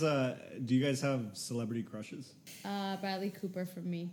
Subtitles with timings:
[0.00, 2.32] guys uh, do you guys have celebrity crushes?
[2.64, 4.10] Uh, Bradley Cooper for me.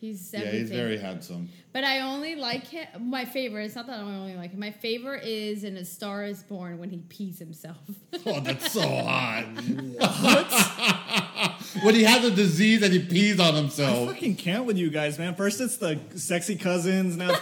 [0.00, 1.48] He's Yeah, he's very handsome.
[1.72, 2.86] But I only like him.
[3.10, 3.64] My favorite.
[3.64, 4.60] It's not that I only like him.
[4.60, 7.78] My favorite is in A Star Is Born when he pees himself.
[8.26, 9.44] Oh, that's so hot.
[11.82, 14.08] when he has a disease and he pees on himself.
[14.08, 15.34] I fucking can't with you guys, man.
[15.34, 17.40] First it's the sexy cousins, now it's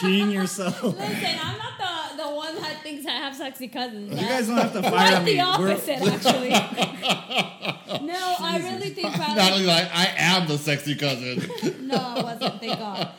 [0.00, 0.82] peeing yourself.
[0.82, 1.85] Listen, I'm not the the
[2.54, 4.10] one that thinks I have sexy cousins.
[4.10, 5.32] You guys don't have to fire Quite me.
[5.32, 6.50] the We're- opposite, actually.
[8.06, 9.52] no, I really think Not Bradley.
[9.52, 11.42] only like I am the sexy cousin.
[11.86, 12.60] No, I wasn't.
[12.60, 13.10] Thank God.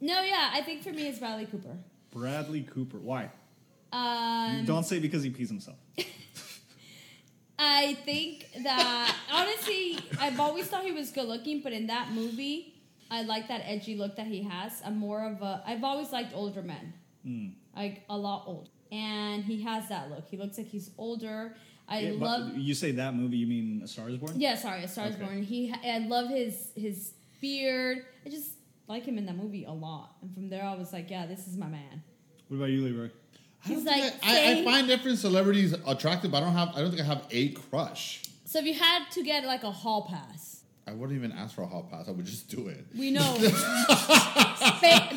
[0.00, 1.76] No, yeah, I think for me it's Bradley Cooper.
[2.10, 2.96] Bradley Cooper.
[2.98, 3.30] Why?
[3.92, 5.76] Um, Don't say because he pees himself.
[7.58, 12.74] I think that honestly, I've always thought he was good looking, but in that movie,
[13.10, 14.82] I like that edgy look that he has.
[14.84, 15.62] I'm more of a.
[15.66, 17.48] I've always liked older men, Hmm.
[17.76, 20.24] like a lot old, and he has that look.
[20.30, 21.54] He looks like he's older.
[21.88, 22.56] I Yeah, love.
[22.56, 24.32] You say that movie, you mean A Star Is Born?
[24.40, 25.24] Yeah, sorry, A Star Is Okay.
[25.24, 25.42] Born.
[25.42, 28.04] He, I love his his beard.
[28.24, 28.52] I just
[28.86, 31.46] like him in that movie a lot, and from there I was like, yeah, this
[31.48, 32.02] is my man.
[32.48, 33.10] What about you, Leroy?
[33.64, 36.30] I, He's like I, I, I find different celebrities attractive.
[36.30, 36.68] But I don't have.
[36.76, 38.22] I don't think I have a crush.
[38.44, 41.62] So if you had to get like a hall pass, I wouldn't even ask for
[41.62, 42.08] a hall pass.
[42.08, 42.84] I would just do it.
[42.96, 43.36] we know.
[43.40, 43.48] ba-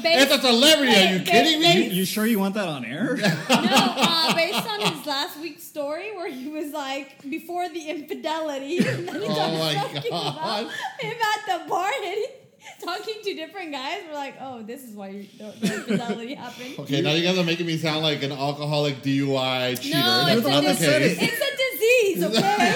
[0.04, 0.96] It's a celebrity.
[0.96, 1.90] Are you ba- kidding ba- me?
[1.90, 3.18] You sure you want that on air?
[3.18, 8.78] No, uh, based on his last week's story where he was like before the infidelity,
[8.88, 10.38] and then he Oh started my talking God.
[10.38, 12.28] about him at the bar and he,
[12.84, 14.04] talking to different guys.
[14.08, 16.76] We're like, oh, this is why you, the, the infidelity happened.
[16.80, 19.98] Okay, now you guys are making me sound like an alcoholic DUI cheater.
[19.98, 21.18] No, That's it's a not the dis- case.
[21.22, 22.76] It's a disease, okay?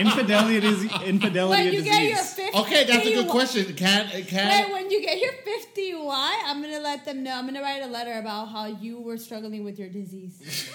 [0.00, 1.92] Infidelity is infidelity when you disease.
[1.92, 2.16] get your
[2.52, 3.74] 50 Okay, that's a good question.
[3.74, 7.32] Can Wait, when you get your 50 why, I'm gonna let them know.
[7.34, 10.70] I'm gonna write a letter about how you were struggling with your disease.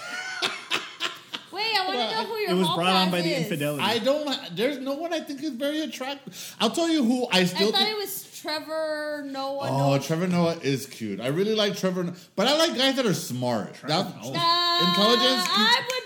[1.52, 3.82] Wait, I want to know who your it was brought on pass by the infidelity.
[3.82, 4.54] I don't?
[4.54, 6.54] There's no one I think is very attractive.
[6.60, 7.72] I'll tell you who I I still.
[7.72, 9.68] thought it was Trevor Noah.
[9.70, 10.00] Oh, Noah.
[10.00, 11.18] Trevor Noah is cute.
[11.20, 13.74] I really like Trevor, but I like guys that are smart.
[13.86, 14.32] That- Noah.
[14.36, 15.46] Uh, Intelligence?
[15.48, 16.05] I would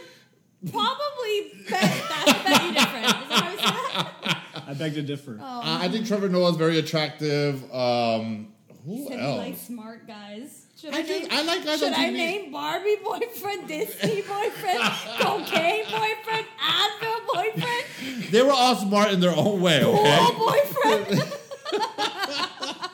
[0.70, 3.06] probably bet that that'd different.
[3.06, 4.66] Is that how we say that?
[4.68, 5.38] I beg to differ.
[5.40, 7.62] Oh, I I think Trevor Noah is very attractive.
[7.74, 8.48] Um,
[8.84, 9.38] who said he else?
[9.38, 10.66] likes smart guys.
[10.80, 12.12] Should I I, just- name, I like guys Should on I TV.
[12.14, 14.80] name Barbie boyfriend, Disney boyfriend,
[15.20, 19.80] cocaine boyfriend, Advil boyfriend, They were all smart in their own way.
[19.82, 20.28] pool Okay.
[20.38, 21.32] boyfriend?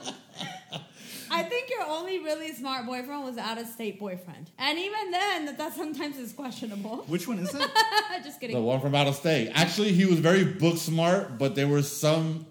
[1.76, 5.47] I think your only really smart boyfriend was out of state boyfriend, and even then,
[5.47, 7.04] that, that sometimes is questionable.
[7.06, 7.70] Which one is it?
[8.25, 8.56] Just kidding.
[8.56, 9.50] The one from out of state.
[9.54, 12.47] Actually, he was very book smart, but there were some.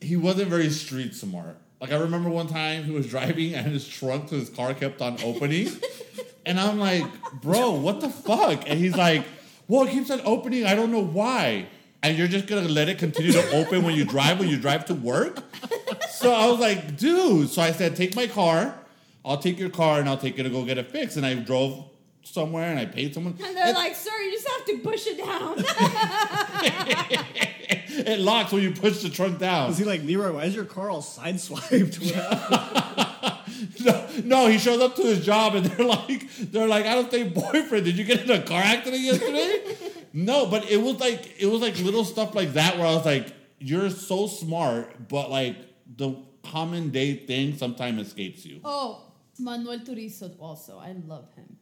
[0.00, 1.56] He wasn't very street smart.
[1.80, 5.00] Like I remember one time he was driving and his trunk to his car kept
[5.00, 5.68] on opening,
[6.46, 7.04] and I'm like,
[7.40, 9.24] "Bro, what the fuck?" And he's like,
[9.68, 10.66] "Well, it keeps on opening.
[10.66, 11.66] I don't know why."
[12.02, 14.86] And you're just gonna let it continue to open when you drive when you drive
[14.86, 15.42] to work?
[16.20, 18.74] So I was like, "Dude." So I said, "Take my car.
[19.24, 21.34] I'll take your car and I'll take it to go get it fixed." And I
[21.34, 21.84] drove
[22.22, 23.38] somewhere and I paid someone.
[23.42, 25.56] And they're like, "Sir, you just have to push it down."
[28.06, 29.70] it locks when you push the trunk down.
[29.70, 30.32] Is he like Leroy?
[30.32, 31.96] Why is your car all sideswiped?
[33.84, 37.10] No, no, he shows up to his job and they're like, they're like, I don't
[37.10, 37.84] think boyfriend.
[37.84, 39.76] Did you get in a car accident yesterday?
[40.14, 43.04] no, but it was like it was like little stuff like that where I was
[43.04, 45.56] like, you're so smart, but like
[45.96, 48.60] the common day thing sometimes escapes you.
[48.64, 49.02] oh,
[49.38, 50.78] Manuel Turizo also.
[50.78, 51.56] I love him.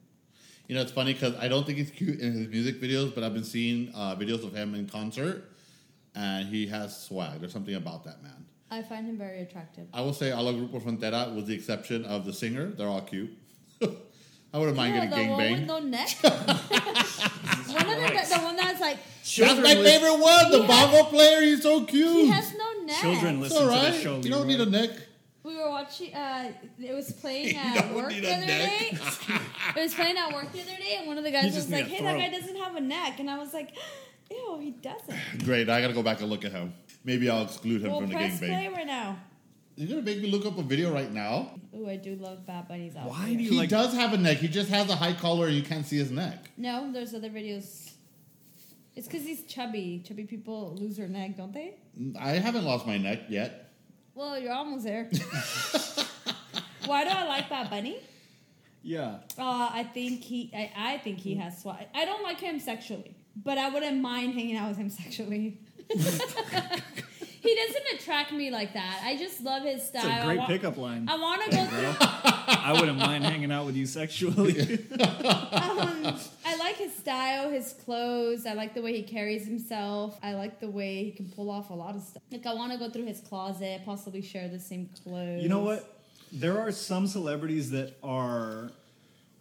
[0.67, 3.23] You know, it's funny because I don't think he's cute in his music videos, but
[3.23, 5.49] I've been seeing uh, videos of him in concert,
[6.13, 7.39] and he has swag.
[7.39, 8.45] There's something about that man.
[8.69, 9.87] I find him very attractive.
[9.93, 13.01] I will say, a la Grupo Frontera, with the exception of the singer, they're all
[13.01, 13.31] cute.
[14.53, 15.65] I wouldn't mind Yeah, getting the one with gangbanged.
[15.67, 16.09] no neck.
[16.23, 20.51] one of the, the one that's like That's Children my lis- favorite one.
[20.51, 21.41] The He has- bongo player.
[21.41, 22.11] He's so cute.
[22.11, 22.95] he has no neck.
[22.97, 23.93] Children It's listen all to right.
[23.93, 24.15] the show.
[24.17, 24.47] You don't Leroy.
[24.47, 24.89] need a neck.
[25.43, 26.13] We were watching.
[26.13, 28.69] Uh, it was playing at don't work need the a other neck.
[28.91, 28.97] day.
[29.77, 31.67] It was playing at work the other day, and one of the guys You just
[31.69, 33.53] was like, need a "Hey, that throat." guy doesn't have a neck," and I was
[33.53, 33.69] like,
[34.31, 35.69] "Ew, he doesn't." Great.
[35.69, 36.73] I gotta go back and look at him.
[37.05, 38.75] Maybe I'll exclude him Well, from the press play gangbang.
[38.75, 39.17] right now.
[39.79, 41.51] You're gonna make me look up a video right now.
[41.73, 43.13] Ooh, I do love Bad Bunny's outfit.
[43.13, 43.69] Why do you He like?
[43.69, 44.35] does have a neck.
[44.39, 46.51] He just has a high collar and you can't see his neck.
[46.57, 47.93] No, there's other videos.
[48.97, 50.03] It's because he's chubby.
[50.05, 51.75] Chubby people lose their neck, don't they?
[52.19, 53.71] I haven't lost my neck yet.
[54.15, 55.05] Well, you're almost there.
[56.85, 57.99] Why do I like Bad Bunny?
[58.83, 59.19] Yeah.
[59.37, 60.51] Uh, I think he.
[60.53, 61.87] I, I think he has swag.
[61.95, 65.61] I don't like him sexually, but I wouldn't mind hanging out with him sexually.
[67.41, 69.01] he doesn't attract me like that.
[69.03, 70.05] I just love his style.
[70.05, 71.07] It's a I great wa- pickup line.
[71.07, 71.95] I want to go through.
[72.01, 74.79] I wouldn't mind hanging out with you sexually.
[74.99, 78.45] Um, I like his style, his his clothes.
[78.45, 80.17] I like the way he carries himself.
[80.23, 82.23] I like the way he can pull off a lot of stuff.
[82.31, 85.41] Like I want to go through his closet, possibly share the same clothes.
[85.41, 86.01] You know what?
[86.31, 88.71] There are some celebrities that are.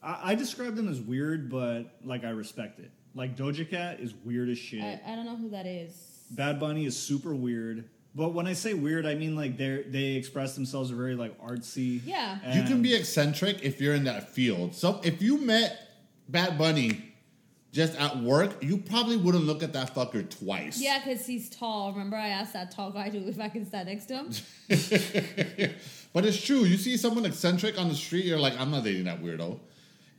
[0.03, 2.91] I, I describe them as weird, but like I respect it.
[3.15, 4.83] Like Doja Cat is weird as shit.
[4.83, 6.08] I, I don't know who that is.
[6.31, 7.89] Bad Bunny is super weird.
[8.15, 12.01] But when I say weird, I mean like they they express themselves very like artsy.
[12.05, 12.39] Yeah.
[12.53, 14.75] You can be eccentric if you're in that field.
[14.75, 15.79] So if you met
[16.29, 17.05] Bad Bunny
[17.71, 20.81] just at work, you probably wouldn't look at that fucker twice.
[20.81, 21.93] Yeah, because he's tall.
[21.93, 24.31] Remember, I asked that tall guy to if I can stand next to him.
[26.13, 26.65] but it's true.
[26.65, 29.61] You see someone eccentric on the street, you're like, I'm not dating that weirdo.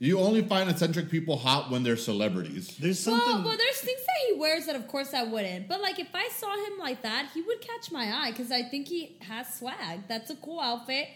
[0.02, 2.74] You only find eccentric people hot when they're celebrities.
[2.78, 3.34] There's something.
[3.34, 5.68] Well, well, there's things that he wears that, of course, I wouldn't.
[5.68, 8.62] But like, if I saw him like that, he would catch my eye because I
[8.62, 10.00] think he has swag.
[10.08, 11.08] That's a cool outfit.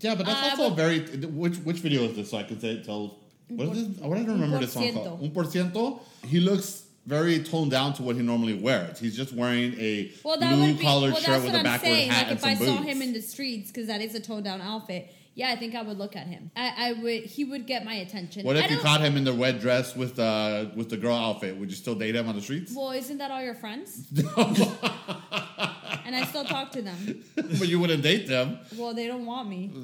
[0.00, 1.26] Yeah, but that's Uh, also but- a very.
[1.26, 2.30] Which which video is this?
[2.30, 3.18] So I can say tell.
[3.46, 3.98] What is this?
[3.98, 5.22] What did I remember this song called?
[5.22, 6.00] Un por ciento.
[6.26, 8.98] He looks very toned down to what he normally wears.
[8.98, 12.10] He's just wearing a Well, blue collared Well, shirt with what a I'm backward saying.
[12.10, 12.88] hat Like, and if I saw boots.
[12.90, 15.14] him in the streets, because that is a toned down outfit.
[15.38, 16.50] Yeah, I think I would look at him.
[16.56, 17.22] I, I would.
[17.22, 18.44] He would get my attention.
[18.44, 21.14] what I if you caught him in the red dress with uh with the girl
[21.14, 21.56] outfit?
[21.56, 22.72] Would you still date him on the streets?
[22.74, 24.08] Well, isn't that all your friends?
[24.16, 24.26] and
[26.16, 27.22] I still talk to them.
[27.36, 28.58] but you wouldn't date them.
[28.76, 29.70] Well, they don't want me.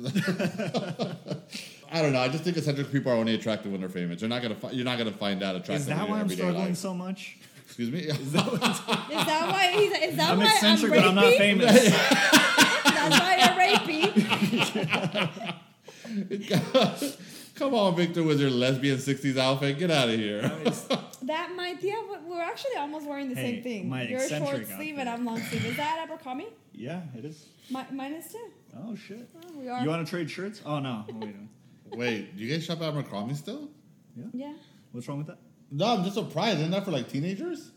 [1.92, 2.20] I don't know.
[2.20, 4.22] I just think eccentric people are only attractive when they're famous.
[4.22, 5.82] You're not gonna fi- you're not gonna find that attractive.
[5.82, 6.76] is that in why I'm struggling life.
[6.78, 7.38] so much?
[7.64, 8.00] Excuse me.
[8.00, 9.72] Is that why?
[9.76, 12.70] He's, is that I'm why eccentric, I'm but I'm not famous.
[12.94, 13.56] That's why you're
[14.08, 15.54] rapey.
[17.54, 19.78] Come on, Victor, with your lesbian '60s outfit.
[19.78, 20.50] Get out of here.
[21.24, 21.82] That might.
[21.82, 23.88] Yeah, but we're actually almost wearing the Hey, same thing.
[23.88, 25.64] my You're a short eccentric sleeve and I'm long sleeve.
[25.64, 26.48] Is that Abercrombie?
[26.74, 27.46] yeah, it is.
[27.70, 28.50] My, mine is too.
[28.76, 29.26] Oh shit.
[29.34, 29.82] Oh, we are.
[29.82, 30.60] You want to trade shirts?
[30.66, 31.06] Oh no.
[31.10, 31.34] Oh, wait.
[31.96, 33.70] Wait, do you guys shop at Abercrombie still?
[34.14, 34.24] Yeah.
[34.34, 34.52] Yeah.
[34.92, 35.38] What's wrong with that?
[35.70, 36.58] No, I'm just surprised.
[36.58, 37.70] Isn't that for like teenagers?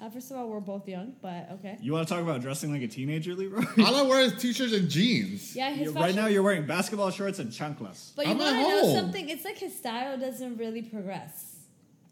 [0.00, 1.78] Uh, first of all, we're both young, but okay.
[1.80, 3.62] You want to talk about dressing like a teenager, Leroy?
[3.84, 5.56] All I wear is t-shirts and jeans.
[5.56, 6.02] Yeah, his You- fashion.
[6.02, 8.12] right now, you're wearing basketball shorts and chanclas.
[8.14, 8.94] but you I'm want to know home.
[8.96, 9.28] something?
[9.30, 11.56] It's like his style doesn't really progress.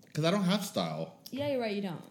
[0.07, 1.15] Because I don't have style.
[1.31, 1.75] Yeah, you're right.
[1.77, 2.03] You don't.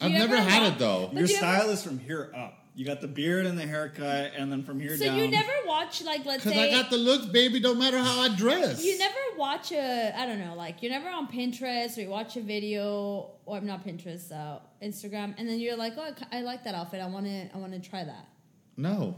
[0.00, 1.08] I've You never ever had it though.
[1.12, 2.54] But Your do you style is from here up.
[2.78, 5.18] You got the beard and the haircut, and then from here So down.
[5.18, 7.58] you never watch like let's Because say I got the looks, baby.
[7.58, 8.84] Don't matter how I dress.
[8.84, 12.36] you never watch a I don't know like you're never on Pinterest or you watch
[12.36, 16.40] a video or I'm not Pinterest uh, Instagram and then you're like oh I, I
[16.42, 18.28] like that outfit I want to I want to try that.
[18.76, 19.16] No,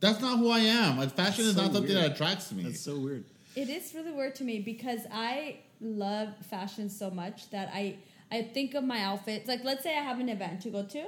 [0.00, 0.96] that's not who I am.
[0.96, 2.04] Like, Fashion is So not something weird.
[2.04, 2.62] that attracts me.
[2.62, 3.24] That's so weird.
[3.54, 7.96] It is really weird to me because I love fashion so much that I
[8.30, 9.46] I think of my outfits.
[9.48, 11.04] Like let's say I have an event to go to,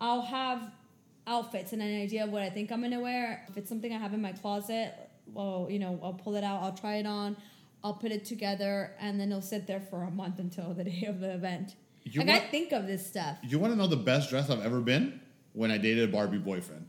[0.00, 0.72] I'll have
[1.26, 3.44] outfits and an idea of what I think I'm gonna wear.
[3.48, 4.94] If it's something I have in my closet,
[5.26, 7.36] well, you know, I'll pull it out, I'll try it on,
[7.82, 11.04] I'll put it together, and then it'll sit there for a month until the day
[11.06, 11.74] of the event.
[12.04, 13.38] You like I think of this stuff.
[13.42, 15.20] You want to know the best dress I've ever been?
[15.54, 16.86] When I dated a Barbie boyfriend.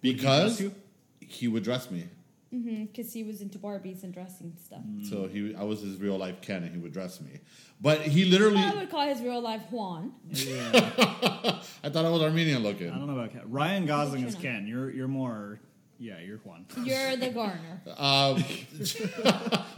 [0.00, 0.74] Because dress you?
[1.18, 2.06] he would dress me.
[2.52, 4.80] Because he was into Barbies and dressing stuff.
[5.08, 7.38] So he, I was his real life Ken, and he would dress me.
[7.80, 10.12] But he literally, I would call his real life Juan.
[10.28, 10.70] Yeah.
[11.84, 12.90] I thought I was Armenian looking.
[12.90, 13.42] I don't know about Ken.
[13.46, 14.56] Ryan Gosling is What you know?
[14.56, 14.66] Ken.
[14.66, 15.60] You're you're more.
[16.00, 16.64] Yeah, you're Juan.
[16.82, 17.82] You're the Garner.
[17.98, 18.42] Um,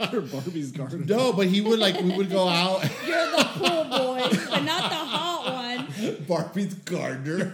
[0.11, 1.05] you're Barbie's garden.
[1.05, 2.81] no, but he would like we would go out.
[3.05, 5.53] You're the pool boy, but not the hot
[6.01, 6.25] one.
[6.27, 7.53] Barbie's gardener.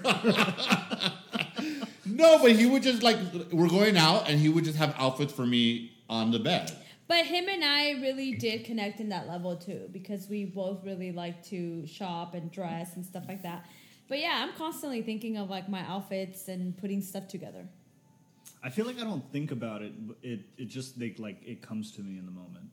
[2.20, 3.18] No, but he would just like
[3.52, 6.72] we're going out, and he would just have outfits for me on the bed.
[7.08, 11.12] But him and I really did connect in that level too, because we both really
[11.12, 13.66] like to shop and dress and stuff like that.
[14.08, 17.68] But yeah, I'm constantly thinking of like my outfits and putting stuff together.
[18.64, 19.94] I feel like I don't think about it.
[20.08, 22.70] but It it just like like it comes to me in the moment.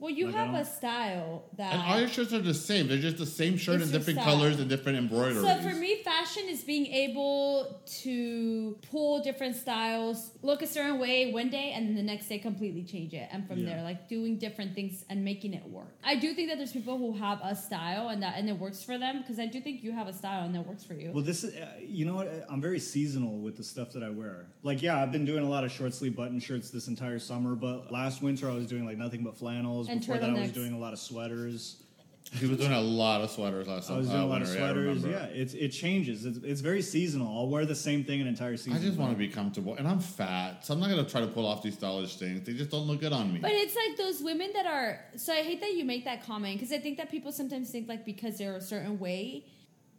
[0.00, 1.74] Well, you Like, have a don't- style that.
[1.74, 2.88] And all your shirts are the same.
[2.88, 4.34] They're just the same shirt It's in different style.
[4.34, 5.42] colors and different embroideries.
[5.42, 11.30] So for me, fashion is being able to pull different styles, look a certain way
[11.32, 13.66] one day, and then the next day completely change it, and from Yeah.
[13.74, 15.94] there, like doing different things and making it work.
[16.02, 18.82] I do think that there's people who have a style and that and it works
[18.82, 21.10] for them because I do think you have a style and that works for you.
[21.12, 24.08] Well, this is uh, you know what I'm very seasonal with the stuff that I
[24.08, 24.46] wear.
[24.62, 27.54] Like yeah, I've been doing a lot of short sleeve button shirts this entire summer,
[27.54, 29.88] but last winter I was doing like nothing but flannels.
[29.90, 30.54] And Before that I was turtlenecks.
[30.54, 31.76] doing a lot of sweaters.
[32.32, 34.48] he was doing a lot of sweaters last I was uh, doing a lot of
[34.48, 35.02] winter, yeah, I sweaters.
[35.02, 35.10] remember.
[35.34, 36.24] Yeah, it's it changes.
[36.24, 37.26] It's, it's very seasonal.
[37.36, 38.74] I'll wear the same thing an entire season.
[38.74, 41.26] I just want to be comfortable, and I'm fat, so I'm not gonna try to
[41.26, 42.46] pull off these stylish things.
[42.46, 43.40] They just don't look good on me.
[43.40, 45.00] But it's like those women that are.
[45.16, 47.88] So I hate that you make that comment because I think that people sometimes think
[47.88, 49.46] like because they're a certain way,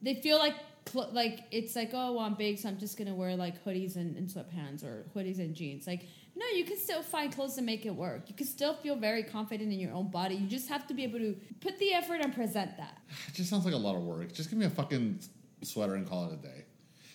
[0.02, 0.56] they feel like
[0.88, 3.98] cl- like it's like oh well, I'm big, so I'm just gonna wear like hoodies
[3.98, 5.86] and, and sweatpants or hoodies and jeans.
[5.86, 8.24] Like No, you can still find clothes to make it work.
[8.28, 10.36] You can still feel very confident in your own body.
[10.36, 12.98] You just have to be able to put the effort and present that.
[13.28, 14.32] It just sounds like a lot of work.
[14.32, 15.20] Just give me a fucking
[15.62, 16.66] sweater and call it a day.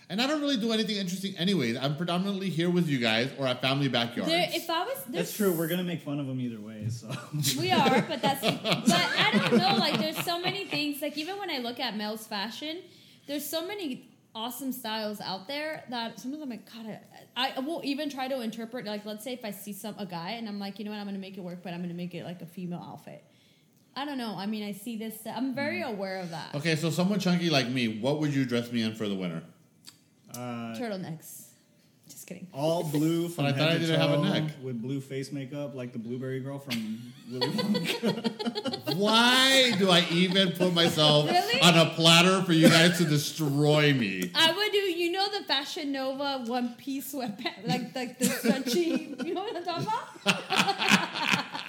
[0.08, 1.76] And I don't really do anything interesting anyways.
[1.76, 4.30] I'm predominantly here with you guys or at family backyards.
[4.30, 5.52] There, if I was, That's true.
[5.52, 6.88] We're gonna make fun of them either way.
[6.88, 7.10] So
[7.60, 8.40] We are, but that's.
[8.86, 9.76] But I don't know.
[9.76, 11.02] Like, there's so many things.
[11.02, 12.82] Like, even when I look at male's fashion,
[13.26, 17.00] there's so many awesome styles out there that sometimes I'm like, God,
[17.36, 18.84] I, I will even try to interpret.
[18.84, 20.98] Like, let's say if I see some a guy and I'm like, you know what,
[20.98, 23.24] I'm gonna make it work, but I'm gonna make it like a female outfit.
[23.96, 24.34] I don't know.
[24.36, 25.16] I mean, I see this.
[25.26, 26.54] I'm very aware of that.
[26.54, 29.42] okay, so someone chunky like me, what would you dress me in for the winter?
[30.34, 31.45] uh, Turtlenecks.
[32.26, 32.46] Just kidding.
[32.52, 34.52] all blue from But I head thought I to didn't have a neck.
[34.62, 38.96] with blue face makeup, like the blueberry girl from Willy Wonka.
[38.96, 41.60] Why do I even put myself Really?
[41.60, 44.30] on a platter for you guys to destroy me?
[44.34, 49.14] I would do, you know, the Fashion Nova one piece sweatpants, like like the stretchy.
[49.24, 50.06] You know what I'm talking about?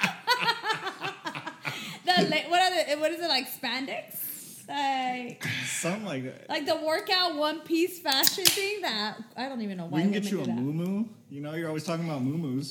[2.05, 4.23] the la- what are the what is it like spandex?
[4.67, 6.49] Like Something like that.
[6.49, 10.11] like the workout one piece fashion thing that I don't even know why We can
[10.11, 12.61] get you a moo You know, you're always talking about moo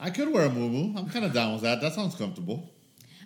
[0.00, 0.96] I could wear a muumuu.
[0.96, 1.80] I'm kind of down with that.
[1.80, 2.70] That sounds comfortable.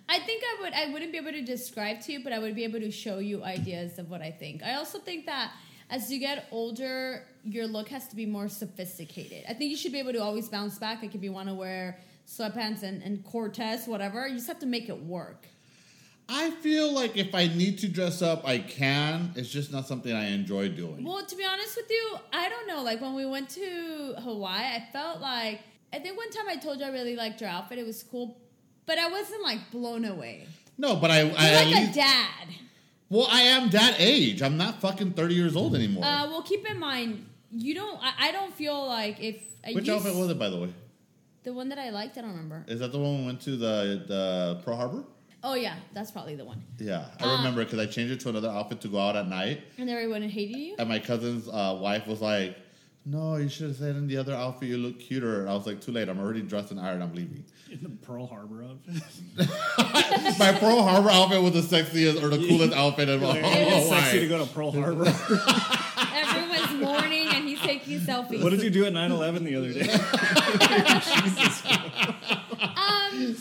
[0.09, 2.55] I think I would I wouldn't be able to describe to you, but I would
[2.55, 4.63] be able to show you ideas of what I think.
[4.63, 5.51] I also think that
[5.89, 9.43] as you get older, your look has to be more sophisticated.
[9.47, 11.01] I think you should be able to always bounce back.
[11.01, 14.65] Like if you want to wear sweatpants and, and Cortez, whatever, you just have to
[14.65, 15.47] make it work.
[16.29, 19.33] I feel like if I need to dress up, I can.
[19.35, 21.03] It's just not something I enjoy doing.
[21.03, 22.81] Well, to be honest with you, I don't know.
[22.81, 25.61] Like when we went to Hawaii, I felt like
[25.91, 27.77] I think one time I told you I really liked your outfit.
[27.77, 28.37] It was cool,
[28.85, 30.47] but I wasn't like blown away.
[30.77, 32.47] No, but I, I like least, a dad.
[33.09, 34.41] well, I am that age.
[34.41, 36.03] I'm not fucking 30 years old anymore.
[36.03, 37.99] Uh, well, keep in mind, you don't.
[38.01, 40.73] I, I don't feel like if I Which outfit was it, by the way?
[41.43, 42.63] The one that I liked, I don't remember.
[42.67, 45.03] Is that the one we went to the the Pearl Harbor?
[45.45, 46.63] Oh yeah, that's probably the one.
[46.79, 49.27] Yeah, I Uh, remember because I changed it to another outfit to go out at
[49.27, 50.75] night, And everyone hated you.
[50.79, 52.55] and my cousin's uh, wife was like,
[53.05, 55.65] "No, you should have said in the other outfit you look cuter." And I was
[55.67, 56.07] like, "Too late.
[56.07, 57.01] I'm already dressed in iron.
[57.01, 59.01] I'm leaving." in the Pearl Harbor outfit.
[60.39, 63.55] my Pearl Harbor outfit was the sexiest or the coolest outfit in Like, Hawaii.
[63.79, 65.05] it's sexy to go to Pearl Harbor.
[66.13, 68.43] Everyone's mourning, and he's taking selfies.
[68.43, 69.89] what did you do at 9/11 the other day?
[72.77, 73.35] um,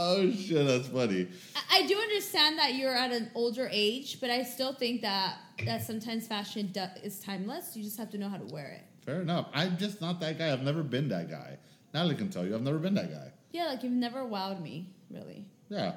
[0.00, 1.28] Oh shit, that's funny.
[1.56, 5.36] I I do understand that you're at an older age, but I still think that
[5.64, 7.76] that sometimes fashion do- is timeless.
[7.76, 8.84] You just have to know how to wear it.
[9.04, 9.46] Fair enough.
[9.54, 10.52] I'm just not that guy.
[10.52, 11.58] I've never been that guy.
[11.94, 13.32] Natalie can tell you, I've never been that guy.
[13.52, 15.44] Yeah, like you've never wowed me, really.
[15.68, 15.92] Yeah,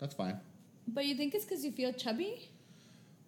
[0.00, 0.38] that's fine.
[0.88, 2.48] But you think it's because you feel chubby?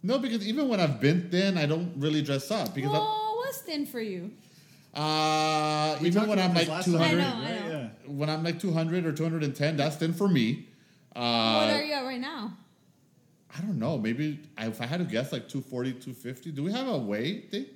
[0.02, 3.34] No, because even when I've been thin, I don't really dress up because I- well,
[3.38, 4.30] what's thin for you?
[4.98, 7.68] Uh, We even when I'm like 200, I know, I know.
[7.70, 7.88] Yeah.
[8.06, 10.66] when I'm like 200 or 210, that's thin for me.
[11.14, 11.20] Uh,
[11.66, 12.52] what are you at right now?
[13.56, 13.96] I don't know.
[13.98, 16.52] Maybe if I had to guess, like 240, 250.
[16.52, 17.66] Do we have a weight thing?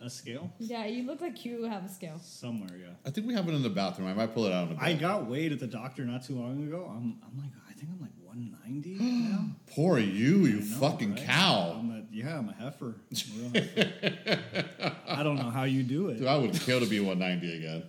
[0.00, 2.20] A scale Yeah, you look like you have a scale.
[2.22, 2.90] somewhere, yeah.
[3.04, 4.06] I think we have it in the bathroom.
[4.06, 4.82] I might pull it out in a bit.
[4.84, 6.86] I got weighed at the doctor not too long ago.
[6.88, 8.94] I'm, I'm like, I think I'm like 190
[9.30, 9.46] now.
[9.66, 11.24] Poor you, you know, fucking right?
[11.26, 11.82] cow.
[12.22, 12.94] I'm a, yeah, I'm a heifer.
[13.10, 14.96] I'm a real heifer.
[15.08, 16.18] I don't know how you do it.
[16.18, 17.82] Dude, I would kill to be 190 again.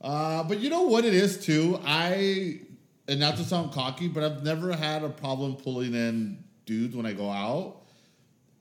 [0.00, 1.78] Uh, but you know what it is too?
[1.84, 2.60] I
[3.08, 7.06] and not to sound cocky, but I've never had a problem pulling in dudes when
[7.06, 7.82] I go out.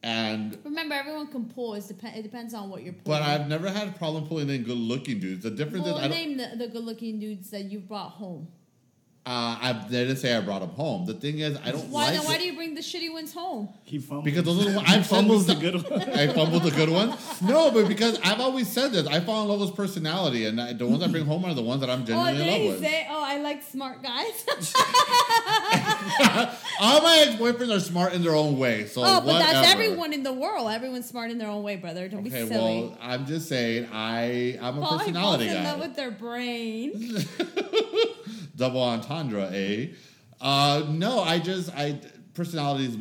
[0.03, 1.75] And Remember, everyone can pull.
[1.75, 3.19] It's dep- it depends on what you're pulling.
[3.19, 5.43] but I've never had a problem pulling in good looking dudes.
[5.43, 8.47] The difference well, is I don't, name the, the good-looking dudes that you brought home.
[9.23, 11.05] Uh, I didn't say I brought them home.
[11.05, 12.25] The thing is I don't Why like then?
[12.25, 13.69] Why it- do you bring the shitty ones home?
[13.83, 14.25] He fumbles.
[14.25, 16.01] because those little I've said fumbles the this- good one.
[16.09, 17.15] I fumbled the good one.
[17.41, 20.73] No, but because I've always said this, I fall in love with personality, and I,
[20.73, 22.61] the ones I bring home are the ones that I'm Oh, genuinely in did love
[22.61, 22.79] he with.
[22.81, 23.07] say?
[23.11, 24.43] Oh, I like smart guys.
[26.81, 28.87] All my ex boyfriends are smart in their own way.
[28.87, 30.71] So oh, but that's everyone in the world.
[30.71, 32.07] Everyone's smart in their own way, brother.
[32.07, 32.81] Don't Okay, be silly.
[32.89, 36.09] well, I'm just saying I I'm a Paul he falls personality in love with their
[36.11, 36.93] brain.
[38.55, 39.87] Double entendre, eh?
[40.39, 41.99] Uh, no, I just I
[42.33, 42.97] personality is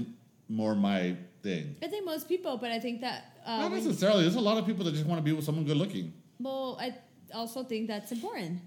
[0.49, 1.77] more my thing.
[1.83, 3.25] I think most people, but I think that.
[3.45, 4.23] Uh, Not necessarily.
[4.23, 6.13] There's a lot of people that just want to be with someone good looking.
[6.39, 6.95] well, I
[7.33, 8.61] also think that's important.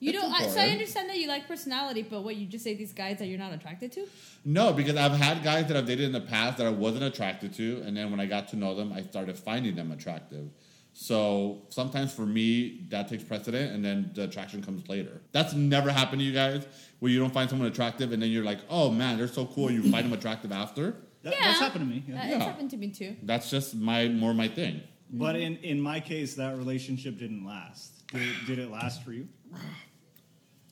[0.00, 0.32] You don't.
[0.32, 3.18] I, so I understand that you like personality, but what you just say these guys
[3.18, 4.06] that you're not attracted to?
[4.46, 7.52] No, because I've had guys that I've dated in the past that I wasn't attracted
[7.54, 10.48] to, and then when I got to know them, I started finding them attractive.
[10.92, 15.20] So sometimes for me, that takes precedent, and then the attraction comes later.
[15.32, 16.66] That's never happened to you guys,
[16.98, 19.68] where you don't find someone attractive, and then you're like, "Oh man, they're so cool,"
[19.68, 20.96] and you find them attractive after.
[21.22, 21.44] That, Yeah.
[21.48, 22.04] That's happened to me.
[22.08, 22.22] Uh, yeah.
[22.24, 22.44] It's Yeah.
[22.44, 23.16] happened to me too.
[23.22, 24.80] That's just my more my thing.
[25.12, 28.06] But in, in my case, that relationship didn't last.
[28.12, 29.28] Did it, did it last for you?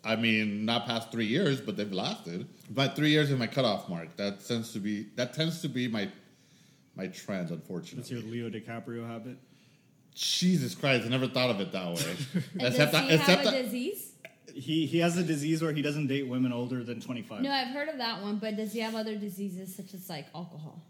[0.04, 2.46] I mean, not past three years, but they've lasted.
[2.70, 4.16] But three years is my cutoff mark.
[4.16, 6.10] That tends to be that tends to be my
[6.94, 7.96] my trend, unfortunately.
[7.98, 8.38] That's unfortunately.
[8.38, 9.38] your Leo DiCaprio habit.
[10.18, 11.94] Jesus Christ, I never thought of it that way.
[12.58, 14.12] Except does that, he except have a that, disease?
[14.52, 17.40] He he has a disease where he doesn't date women older than twenty five.
[17.42, 20.26] No, I've heard of that one, but does he have other diseases such as like
[20.34, 20.82] alcohol?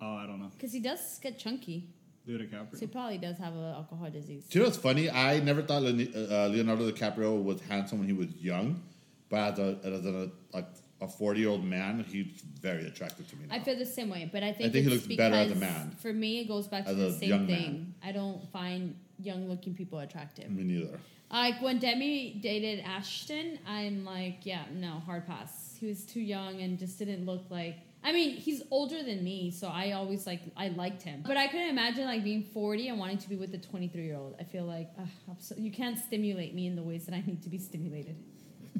[0.00, 0.50] Oh, I don't know.
[0.56, 1.88] Because he does get chunky,
[2.26, 2.38] Leo
[2.72, 4.44] so he probably does have an alcohol disease.
[4.48, 5.08] Do you know what's funny?
[5.08, 8.82] I never thought uh, Leonardo DiCaprio was handsome when he was young,
[9.28, 10.66] but as a as a like
[11.00, 12.26] a forty year old man, he's
[12.60, 13.46] very attractive to me.
[13.48, 13.56] Now.
[13.56, 15.96] I feel the same way, but I think, think he looks better as a man.
[16.00, 17.72] For me, it goes back to As the same young thing.
[17.72, 17.94] man.
[18.02, 20.50] I don't find young-looking people attractive.
[20.50, 20.98] me neither.
[21.30, 25.76] Like when Demi dated Ashton, I'm like, yeah, no, hard pass.
[25.78, 27.76] He was too young and just didn't look like.
[28.02, 31.22] I mean, he's older than me, so I always like I liked him.
[31.26, 34.16] But I couldn't imagine like being 40 and wanting to be with a 23 year
[34.16, 34.36] old.
[34.40, 37.42] I feel like ugh, so, you can't stimulate me in the ways that I need
[37.42, 38.16] to be stimulated.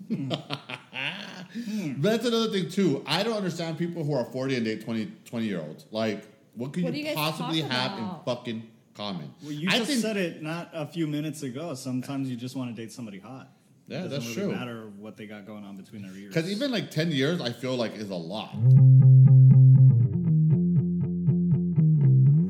[0.09, 1.92] Hmm.
[2.00, 3.02] But that's another thing too.
[3.07, 5.87] I don't understand people who are 40 and date 20, 20 year olds.
[5.90, 8.25] Like, what could What do you, you guys possibly talk have in about?
[8.25, 8.62] fucking
[8.95, 9.33] common?
[9.42, 11.75] Well, you I just think, said it not a few minutes ago.
[11.75, 13.50] Sometimes you just want to date somebody hot.
[13.87, 14.59] Yeah, it doesn't that's really true.
[14.59, 16.35] matter what they got going on between their ears.
[16.35, 18.54] because even like 10 years, I feel like is a lot.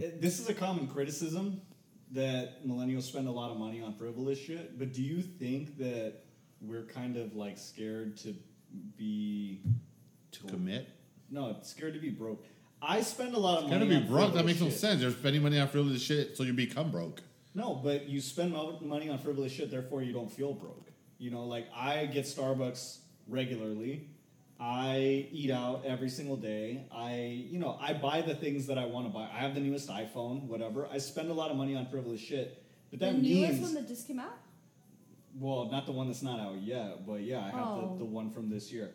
[0.01, 1.61] It- this is a common criticism
[2.13, 4.79] that millennials spend a lot of money on frivolous shit.
[4.79, 6.15] But do you think that
[6.61, 8.35] we're kind of like scared to
[8.97, 9.61] be
[10.33, 10.89] To commit?
[11.31, 12.45] no scared to be broke?
[12.81, 13.89] I spend a lot of Gotta money.
[13.91, 14.21] be on broke.
[14.35, 15.03] That frivolous makes no sense.
[15.03, 17.23] You're spending money on frivolous shit, so you become broke.
[17.55, 20.91] No, but you spend mo- money on frivolous shit, therefore you don't feel broke.
[21.19, 24.11] You know, like I get Starbucks regularly.
[24.61, 26.87] I eat out every single day.
[26.93, 29.23] I, you know, I buy the things that I want to buy.
[29.33, 30.89] I have the newest iPhone, whatever.
[30.93, 32.63] I spend a lot of money on frivolous shit.
[32.91, 34.37] But that the newest means, one that just came out.
[35.39, 37.93] Well, not the one that's not out yet, but yeah, I have Oh.
[37.93, 38.15] the, the oh.
[38.15, 38.91] one from this year.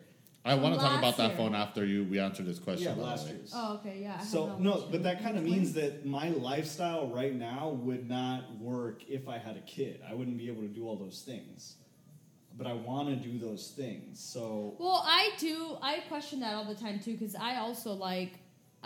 [0.46, 1.36] I want to talk about that year.
[1.38, 2.94] phone after you we answer this question.
[2.98, 3.32] Yeah, last way.
[3.36, 3.52] year's.
[3.54, 4.18] Oh, okay, yeah.
[4.20, 5.02] I So no, but too.
[5.04, 9.56] that kind of means that my lifestyle right now would not work if I had
[9.56, 10.02] a kid.
[10.06, 11.76] I wouldn't be able to do all those things.
[12.56, 14.20] But I want to do those things.
[14.20, 15.78] So Well, I do.
[15.80, 18.32] I question that all the time too because I also like.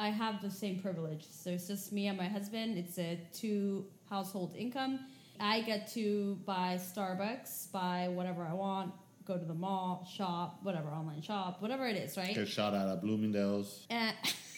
[0.01, 1.25] I have the same privilege.
[1.29, 2.79] So it's just me and my husband.
[2.79, 5.01] It's a two household income.
[5.41, 8.93] I get to buy Starbucks, buy whatever I want,
[9.27, 12.35] go to the mall, shop, whatever online shop, whatever it is, right?
[12.35, 13.87] Get shot at at Bloomingdale's.
[13.91, 14.15] And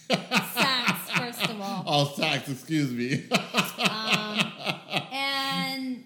[0.08, 1.84] Saks, first of all.
[1.86, 3.24] Oh, Saks, excuse me.
[3.80, 4.52] Um,
[5.12, 6.04] and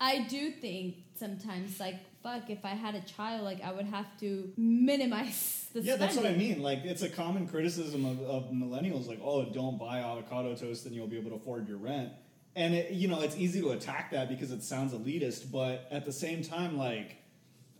[0.00, 4.06] I do think sometimes, like, fuck, if I had a child, like, I would have
[4.20, 6.62] to minimize the yeah, that's what I mean.
[6.62, 10.92] Like it's a common criticism of, of millennials, like, oh, don't buy avocado toast, then
[10.92, 12.12] you'll be able to afford your rent.
[12.56, 16.04] And it, you know, it's easy to attack that because it sounds elitist, but at
[16.04, 17.16] the same time, like,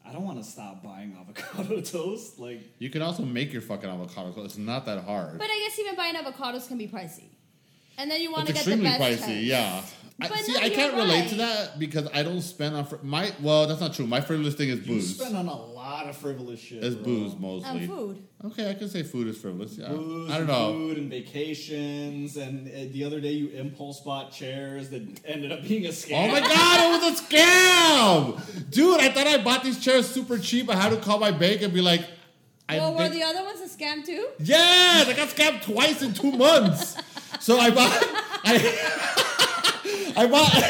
[0.06, 2.38] I don't want to stop buying avocado toast.
[2.38, 5.38] Like, you can also make your fucking avocado, so it's not that hard.
[5.38, 7.24] But I guess even buying avocados can be pricey.
[7.98, 9.94] And then you want it's to get the extremely best pricey, types.
[10.20, 10.26] Yeah.
[10.26, 12.96] I, But see, no, I can't relate to that because I don't spend on fr-
[13.02, 13.32] my.
[13.40, 14.06] Well, that's not true.
[14.06, 15.16] My frivolous thing is you booze.
[15.16, 16.84] spend on a lot of frivolous shit.
[16.84, 17.04] It's bro.
[17.04, 17.70] booze mostly.
[17.70, 17.96] And mostly.
[17.96, 18.26] food.
[18.42, 19.76] Okay, I can say food is frivolous.
[19.76, 20.72] Yeah, Booze I don't know.
[20.72, 25.62] Food and vacations, and uh, the other day you impulse bought chairs that ended up
[25.62, 26.24] being a scam.
[26.24, 29.00] Oh my god, it was a scam, dude!
[29.00, 30.70] I thought I bought these chairs super cheap.
[30.70, 32.02] I had to call my bank and be like,
[32.70, 34.28] I well, were the other ones a scam too?
[34.38, 36.96] Yes, I got scammed twice in two months.
[37.40, 37.90] So I bought,
[38.44, 39.19] I,
[40.16, 40.50] I bought.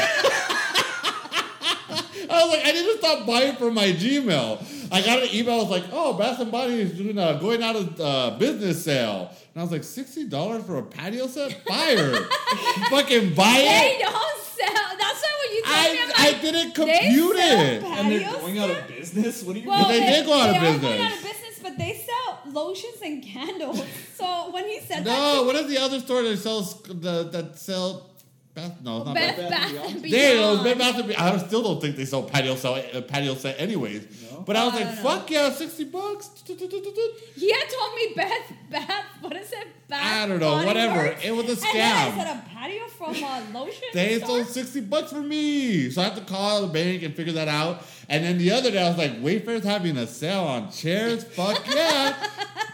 [2.33, 4.87] I was like, I need to stop buying from my Gmail.
[4.91, 5.55] I got an email.
[5.55, 8.83] I was like, oh, Bath and Body is doing a going out of uh, business
[8.85, 11.61] sale, and I was like, sixty dollars for a patio set?
[11.67, 12.13] Fire!
[12.89, 14.01] Fucking buy They it.
[14.01, 14.97] don't sell.
[14.97, 17.81] That's why when you told me, I, I'm I like, didn't they compute sell it.
[17.81, 19.43] pa- and they're going out of business.
[19.43, 20.81] What do you Well, they did go out of they are business.
[20.91, 23.83] going out of business, but they sell lotions and candles.
[24.15, 27.57] so when he said No, that, what is the other store that sells the that
[27.59, 28.07] sell?
[28.53, 29.49] Bath, no, it's not Beth Bath.
[29.49, 30.13] Bath Bath and and Beyond?
[30.13, 30.63] There, it was Beyond.
[30.63, 31.35] Bed Bath and Beyond.
[31.41, 34.29] I still don't think they sell patio set, uh, patio set anyways.
[34.31, 34.41] No?
[34.41, 35.01] But I was I like, don't know.
[35.09, 36.29] fuck yeah, sixty bucks.
[36.45, 39.67] He had told me Beth, Beth, what is it?
[39.87, 40.97] Bath I don't know, whatever.
[40.97, 41.23] Works?
[41.23, 42.17] It was a And then I scam.
[42.17, 44.27] said a patio from a lotion They store?
[44.43, 47.47] sold sixty bucks for me, so I have to call the bank and figure that
[47.47, 47.83] out.
[48.09, 51.23] And then the other day, I was like, Wayfair's having a sale on chairs.
[51.23, 52.15] Fuck yeah!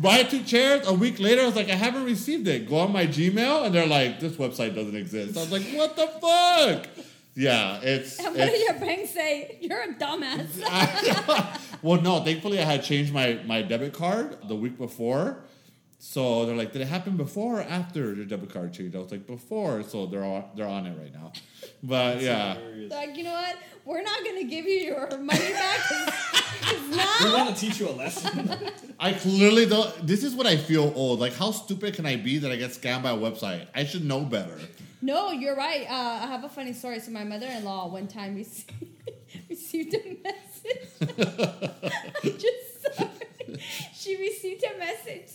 [0.00, 0.86] Buy two chairs.
[0.86, 2.68] A week later, I was like, I haven't received it.
[2.68, 5.36] Go on my Gmail, and they're like, this website doesn't exist.
[5.36, 6.86] I was like, what the fuck?
[7.34, 8.18] Yeah, it's.
[8.18, 9.58] And what did your bank say?
[9.60, 10.62] You're a dumbass.
[10.66, 12.20] I- well, no.
[12.24, 15.44] Thankfully, I had changed my my debit card the week before,
[15.98, 18.94] So they're like, did it happen before or after your debit card change?
[18.94, 19.82] I was like, before.
[19.82, 21.32] So they're on, they're on it right now.
[21.82, 22.56] But yeah,
[22.90, 23.56] Like, you know what?
[23.86, 25.78] We're not gonna give you your money back
[26.60, 28.50] because We now want to teach you a lesson.
[28.98, 30.06] I clearly don't.
[30.06, 31.20] This is what I feel old.
[31.20, 33.66] Like, how stupid can I be that I get scammed by a website?
[33.74, 34.58] I should know better.
[35.02, 35.86] No, you're right.
[35.88, 36.98] Uh, I have a funny story.
[37.00, 38.72] So my mother-in-law one time received,
[39.48, 40.88] received a message.
[42.24, 43.60] I'm just sorry.
[43.94, 45.30] She received a message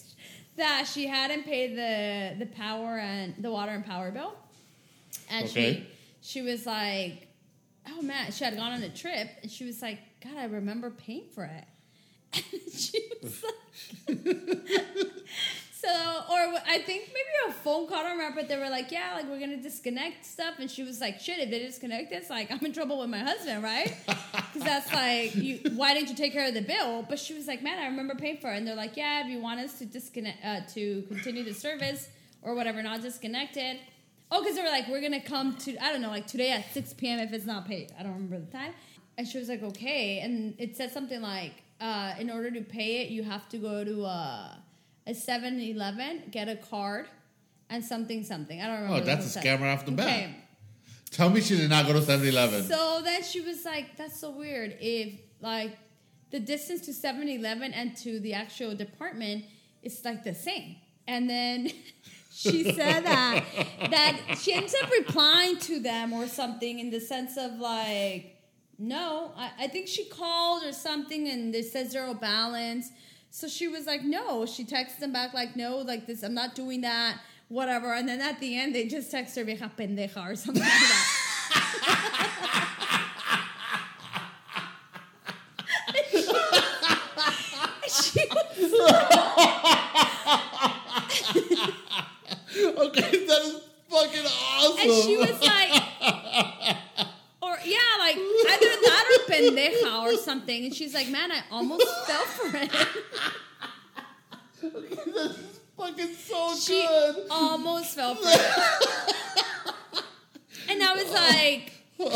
[0.58, 4.34] that she hadn't paid the the power and the water and power bill,
[5.30, 5.86] and Okay.
[6.22, 7.28] she she was like,
[7.88, 10.90] "Oh man," she had gone on a trip, and she was like, "God, I remember
[10.90, 11.66] paying for it."
[12.54, 13.58] And she was like.
[15.82, 17.98] So, or I think maybe a phone call.
[17.98, 20.84] I don't remember, but they were like, "Yeah, like we're gonna disconnect stuff," and she
[20.84, 23.96] was like, "Shit, if they disconnect this, like I'm in trouble with my husband, right?
[24.54, 27.48] Because that's like, you, why didn't you take care of the bill?" But she was
[27.48, 29.80] like, "Man, I remember paying for it," and they're like, "Yeah, if you want us
[29.80, 32.10] to disconnect, uh, to continue the service
[32.44, 33.78] or whatever, not disconnected."
[34.32, 36.74] Oh, because they were like, "We're gonna come to I don't know, like today at
[36.74, 37.20] 6 p.m.
[37.20, 38.74] if it's not paid." I don't remember the time,
[39.18, 43.02] and she was like, "Okay," and it said something like, uh, "In order to pay
[43.02, 44.56] it, you have to go to." Uh,
[45.08, 47.08] a 7-Eleven, get a card,
[47.70, 48.62] and something something.
[48.62, 49.02] I don't remember.
[49.02, 49.44] Oh, that's a set.
[49.44, 50.08] scam off the bat.
[50.08, 50.36] Okay.
[51.10, 52.64] Tell me she did not go to 7 Eleven.
[52.64, 54.78] So then she was like, "That's so weird.
[54.80, 55.78] If like
[56.30, 59.46] the distance to 7-Eleven and to the actual department
[59.82, 61.72] is like the same." And then
[62.42, 63.44] she said that
[63.92, 68.36] that she ends up replying to them or something in the sense of like,
[68.80, 72.90] "No, I, I think she called or something, and they says zero balance."
[73.30, 76.24] So she was like, "No." She texts them back like, "No, like this.
[76.24, 77.94] I'm not doing that." Whatever.
[77.94, 81.18] And then at the end, they just text her "vieja pendeja" or something like that.
[87.92, 88.72] she was
[92.88, 94.80] okay, that is fucking awesome.
[94.90, 95.84] and she was like,
[97.42, 100.66] or yeah, like either that or pendeja or something.
[100.66, 102.72] And she's like, man, I almost fell for it.
[104.62, 105.38] That's
[105.78, 107.28] fucking so She good.
[107.30, 109.16] almost fell for it.
[110.70, 111.74] And I was like,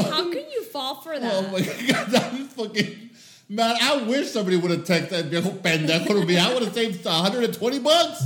[0.10, 1.34] how can you fall for oh that?
[1.34, 3.10] Oh my god, that is fucking.
[3.50, 6.38] Man, I wish somebody would have texted that pendejo to me.
[6.38, 8.24] I would have saved 120 bucks.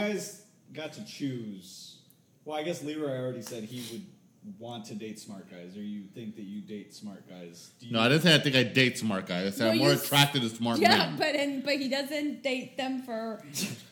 [0.00, 1.98] Guys got to choose,
[2.44, 4.06] well, I guess Leroy already said he would
[4.58, 7.70] want to date smart guys, or you think that you date smart guys.
[7.78, 9.46] Do you, No, I didn't say I think I date smart guys.
[9.46, 11.16] I said Well, I'm more you attracted to smart yeah, men.
[11.18, 13.42] but and, but he doesn't date them for.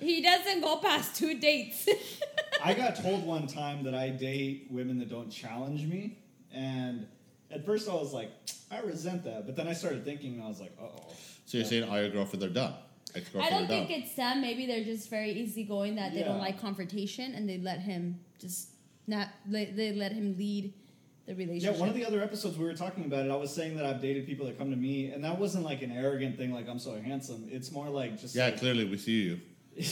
[0.01, 1.87] He doesn't go past two dates.
[2.65, 6.19] I got told one time that I date women that don't challenge me,
[6.53, 7.07] and
[7.51, 8.31] at first I was like,
[8.71, 11.13] I resent that, but then I started thinking, and I was like, oh.
[11.45, 12.75] So you're saying all your girlfriends are dumb?
[13.41, 14.01] I don't think dumb.
[14.01, 14.41] it's them.
[14.41, 18.71] Maybe they're just very easygoing that they don't like confrontation and they let him just
[19.07, 19.29] not.
[19.47, 20.73] They, they let him lead
[21.27, 21.75] the relationship.
[21.75, 23.31] Yeah, one of the other episodes we were talking about it.
[23.31, 25.83] I was saying that I've dated people that come to me, and that wasn't like
[25.83, 27.47] an arrogant thing, like I'm so handsome.
[27.51, 29.41] It's more like just Yeah, like, clearly we see you.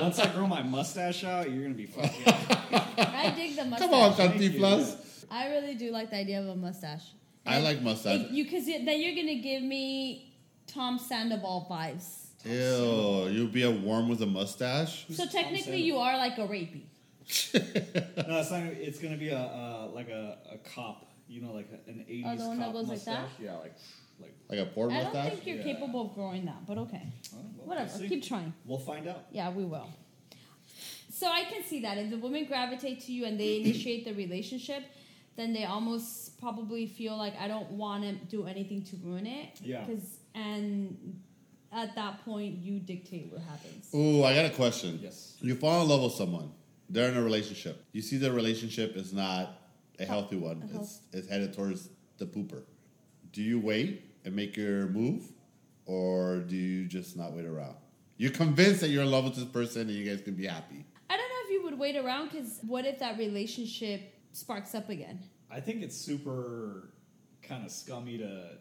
[0.00, 2.22] once I grow my mustache out, you're gonna be fucking.
[2.26, 3.88] I dig the mustache.
[3.88, 4.50] Come on, Thank you.
[4.50, 5.24] Cantinflas.
[5.30, 7.02] I really do like the idea of a mustache.
[7.46, 8.20] I And like mustache.
[8.26, 10.29] if you because then you're gonna give me
[10.72, 12.26] Tom Sandoval vibes.
[12.44, 15.06] Ew, you'd be a worm with a mustache?
[15.10, 16.82] So technically, you are like a rapey.
[18.28, 18.62] No, it's not.
[18.64, 21.06] It's gonna be a uh, like a, a cop.
[21.28, 23.30] You know, like a- an '80s Oh, the one that cop goes like mustache.
[23.38, 23.44] that?
[23.44, 23.74] Yeah, like
[24.20, 24.34] like.
[24.48, 25.32] Like a porn I don't mustache?
[25.32, 25.74] think you're Yeah.
[25.74, 27.02] capable of growing that, but okay,
[27.32, 27.88] well, whatever.
[27.90, 28.08] we'll see.
[28.08, 28.52] Keep trying.
[28.64, 29.24] We'll find out.
[29.32, 29.88] Yeah, we will.
[31.12, 34.14] So I can see that if the women gravitate to you and they initiate the
[34.14, 34.82] relationship,
[35.36, 39.60] then they almost probably feel like I don't want to do anything to ruin it.
[39.62, 39.84] Yeah.
[39.84, 41.20] Because and
[41.72, 43.88] at that point you dictate what happens.
[43.94, 44.98] Ooh, I got a question.
[45.02, 45.36] Yes.
[45.40, 46.52] You fall in love with someone.
[46.88, 47.84] They're in a relationship.
[47.92, 49.58] You see the relationship is not
[49.98, 50.68] a healthy one.
[50.74, 51.88] a It's, it's headed towards
[52.18, 52.62] the pooper.
[53.32, 55.22] Do you wait and make your move,
[55.86, 57.76] or do you just not wait around?
[58.16, 60.84] You're convinced that you're in love with this person and you guys can be happy.
[61.08, 64.90] I don't know if you would wait around because what if that relationship sparks up
[64.90, 65.20] again?
[65.50, 66.92] I think it's super
[67.42, 68.58] kind of scummy to,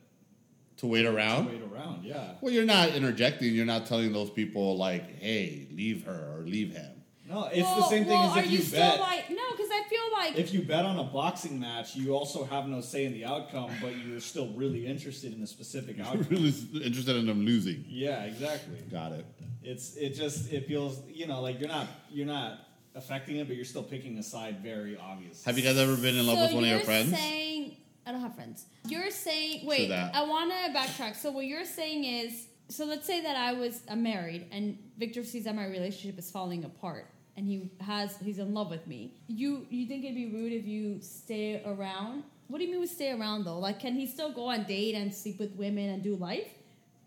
[0.80, 1.48] To wait to around?
[1.48, 2.04] wait around.
[2.04, 2.34] Yeah.
[2.42, 3.54] Well, you're not interjecting.
[3.54, 6.92] You're not telling those people like, "Hey, leave her or leave him."
[7.28, 9.00] No, it's the same thing well, as are if you, you still bet.
[9.00, 9.36] like no?
[9.52, 12.82] Because I feel like if you bet on a boxing match, you also have no
[12.82, 16.28] say in the outcome, but you're still really interested in the specific I'm outcome.
[16.30, 17.84] really interested in them losing.
[17.88, 18.78] yeah, exactly.
[18.92, 19.26] Got it.
[19.62, 22.62] It's it just it feels you know like you're not you're not
[22.96, 25.44] affecting it, but you're still picking a side very obvious.
[25.44, 27.12] Have you guys ever been in love so with one of your friends?
[27.12, 27.76] saying
[28.10, 28.66] I don't have friends.
[28.88, 29.92] You're saying wait.
[29.92, 31.16] I want to backtrack.
[31.16, 35.24] So what you're saying is, so let's say that I was I'm married and Victor
[35.24, 37.06] sees that my relationship is falling apart
[37.38, 39.14] and he has he's in love with me.
[39.28, 42.24] You you think it'd be rude if you stay around?
[42.48, 43.60] What do you mean with stay around though?
[43.60, 46.48] Like, can he still go on date and sleep with women and do life?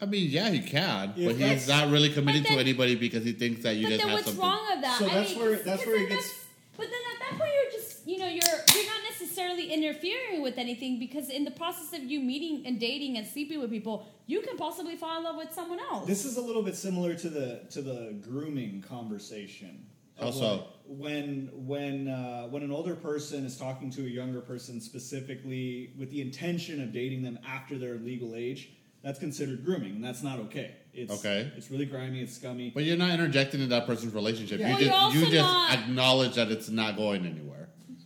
[0.00, 3.24] I mean, yeah, he can, If but he's not really committed But to anybody because
[3.24, 4.44] he thinks that you but guys then have what's something.
[4.48, 4.98] wrong with that?
[5.00, 6.44] So I that's mean, where- that's where it then gets-
[6.76, 9.02] But then at that point, you're just you know you're you're not
[9.42, 13.60] necessarily interfering with anything because in the process of you meeting and dating and sleeping
[13.60, 16.06] with people, you can possibly fall in love with someone else.
[16.06, 19.86] This is a little bit similar to the to the grooming conversation.
[20.18, 24.80] How Of When when uh, when an older person is talking to a younger person
[24.80, 28.70] specifically with the intention of dating them after their legal age,
[29.02, 30.76] that's considered grooming, and that's not okay.
[30.94, 31.50] It's, Okay.
[31.56, 32.20] It's really grimy.
[32.20, 32.70] It's scummy.
[32.70, 34.60] But you're not interjecting in that person's relationship.
[34.60, 34.78] Yeah.
[34.78, 37.61] You Well, you're just you just not- acknowledge that it's not going anywhere.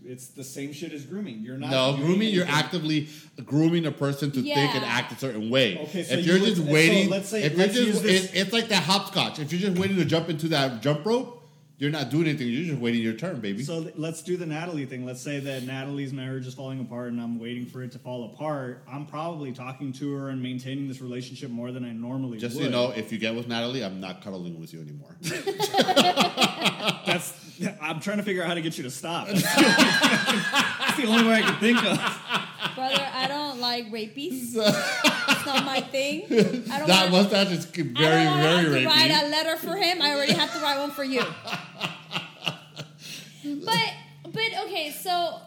[0.09, 1.41] It's the same shit as grooming.
[1.41, 2.29] You're not No, grooming.
[2.33, 3.09] You're actively
[3.45, 5.79] grooming a person to think and act a certain way.
[5.79, 8.05] Okay, so if you you're would- just so waiting, let's say- if let's you're just,
[8.05, 9.39] it, it's like that hopscotch.
[9.39, 11.33] If you're just waiting to jump into that jump rope,
[11.79, 12.49] you're not doing anything.
[12.49, 13.63] You're just waiting your turn, baby.
[13.63, 15.05] So let's do the Natalie thing.
[15.05, 18.25] Let's say that Natalie's marriage is falling apart and I'm waiting for it to fall
[18.33, 18.83] apart.
[18.91, 22.41] I'm probably talking to her and maintaining this relationship more than I normally would.
[22.41, 25.17] just so you know, if you get with Natalie, I'm not cuddling with you anymore.
[27.07, 27.33] That's
[27.81, 29.29] I'm trying to figure out how to get you to stop.
[29.29, 30.43] That's the only,
[30.79, 31.97] that's the only way I can think of.
[32.75, 34.55] Brother, I don't like rapies.
[34.57, 36.25] it's not my thing.
[36.71, 39.27] I don't that want, mustache is I very, don't want very to write rapey.
[39.27, 40.03] a letter for him.
[40.03, 41.23] I already have to write one for you.
[43.65, 43.93] but
[44.25, 45.41] but okay, so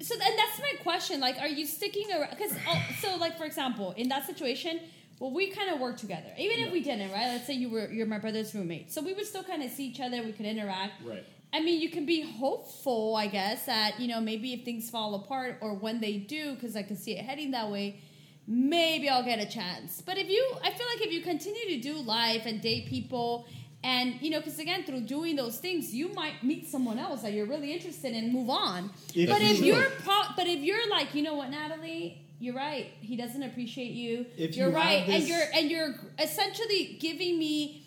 [0.00, 1.20] so and that's my question.
[1.20, 2.30] Like, are you sticking around?
[2.30, 4.80] Because oh, so like for example, in that situation.
[5.20, 7.28] Well, we kind of work together, even if we didn't, right?
[7.28, 9.86] Let's say you were you're my brother's roommate, so we would still kind of see
[9.86, 10.20] each other.
[10.24, 11.24] We could interact, Right.
[11.54, 15.14] I mean, you can be hopeful, I guess, that you know maybe if things fall
[15.14, 18.00] apart or when they do, because I can see it heading that way,
[18.48, 20.02] maybe I'll get a chance.
[20.02, 23.46] But if you, I feel like if you continue to do life and date people,
[23.84, 27.32] and you know, because again, through doing those things, you might meet someone else that
[27.32, 28.90] you're really interested in, and move on.
[29.14, 29.66] If but if will.
[29.66, 32.20] you're, pro- but if you're like, you know what, Natalie.
[32.40, 32.88] You're right.
[33.00, 34.26] He doesn't appreciate you.
[34.36, 37.83] If you're you right, and you're and you're essentially giving me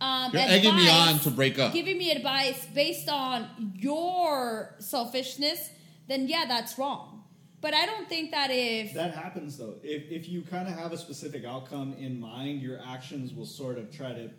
[0.00, 1.72] um, You're egging me on to break up.
[1.72, 5.70] Giving me advice based on your selfishness,
[6.08, 7.24] then yeah, that's wrong.
[7.60, 9.74] But I don't think that if That happens though.
[9.82, 13.76] If if you kind of have a specific outcome in mind, your actions will sort
[13.76, 14.30] of try to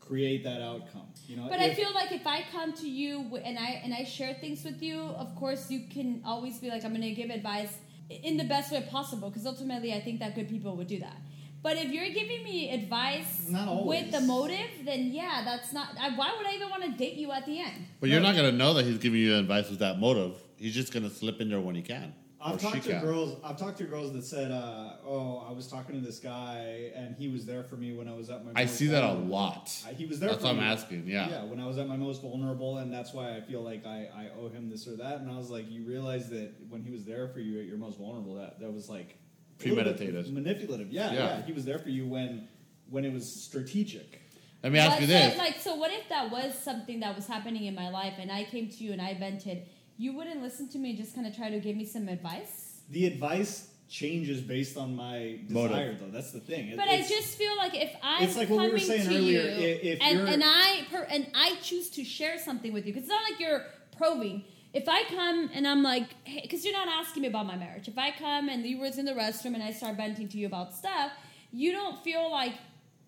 [0.00, 1.08] create that outcome.
[1.26, 1.48] You know.
[1.48, 4.64] But I feel like if I come to you and I and I share things
[4.64, 7.74] with you, of course you can always be like, I'm going to give advice
[8.08, 11.16] in the best way possible because ultimately I think that good people would do that.
[11.62, 15.90] But if you're giving me advice Not with the motive, then yeah, that's not.
[16.00, 17.86] I, why would I even want to date you at the end?
[18.00, 20.34] But you're not gonna know that he's giving you advice with that motive.
[20.56, 22.14] He's just gonna slip in there when he can.
[22.44, 23.00] I've talked to can.
[23.00, 23.36] girls.
[23.44, 27.14] I've talked to girls that said, uh, "Oh, I was talking to this guy, and
[27.14, 29.12] he was there for me when I was at my." I most see that a
[29.12, 29.70] lot.
[29.86, 30.30] I- He was there.
[30.30, 31.06] That's for what I'm asking.
[31.06, 31.30] Yeah.
[31.30, 34.08] Yeah, when I was at my most vulnerable, and that's why I feel like I,
[34.12, 35.20] I owe him this or that.
[35.20, 37.76] And I was like, you realize that when he was there for you at your
[37.78, 39.21] most vulnerable, that that was like a little bit
[39.62, 40.32] Premeditated.
[40.32, 40.92] manipulative.
[40.92, 41.18] Yeah, Yeah.
[41.38, 42.48] yeah, He was there for you when
[42.90, 44.20] when it was strategic.
[44.62, 45.36] Let me ask But you this.
[45.38, 48.44] Like, so what if that was something that was happening in my life and I
[48.44, 49.62] came to you and I vented?
[49.96, 52.80] You wouldn't listen to me and just kind of try to give me some advice?
[52.90, 55.70] The advice changes based on my Motive.
[55.70, 56.10] desire, though.
[56.10, 56.68] That's the thing.
[56.68, 59.08] It- But I just feel like if I'm It's like what we coming were saying
[59.08, 62.72] to earlier, you i- if and, and I per, and I choose to share something
[62.72, 63.64] with you, because it's not like you're
[63.96, 64.44] probing.
[64.72, 67.88] If I come and I'm like, hey, because you're not asking me about my marriage.
[67.88, 70.46] If I come and you was in the restroom and I start venting to you
[70.46, 71.12] about stuff,
[71.52, 72.54] you don't feel like,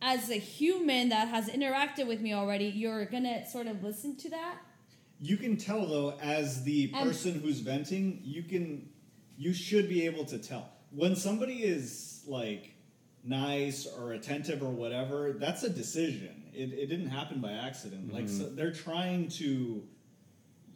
[0.02, 4.28] as a human that has interacted with me already, you're gonna sort of listen to
[4.28, 4.58] that.
[5.18, 8.90] You can tell though, as the And- person who's venting, you can,
[9.38, 12.74] you should be able to tell when somebody is like
[13.24, 15.32] nice or attentive or whatever.
[15.32, 16.42] That's a decision.
[16.52, 18.12] It, it didn't happen by accident.
[18.12, 18.38] Like mm-hmm.
[18.38, 19.82] so they're trying to,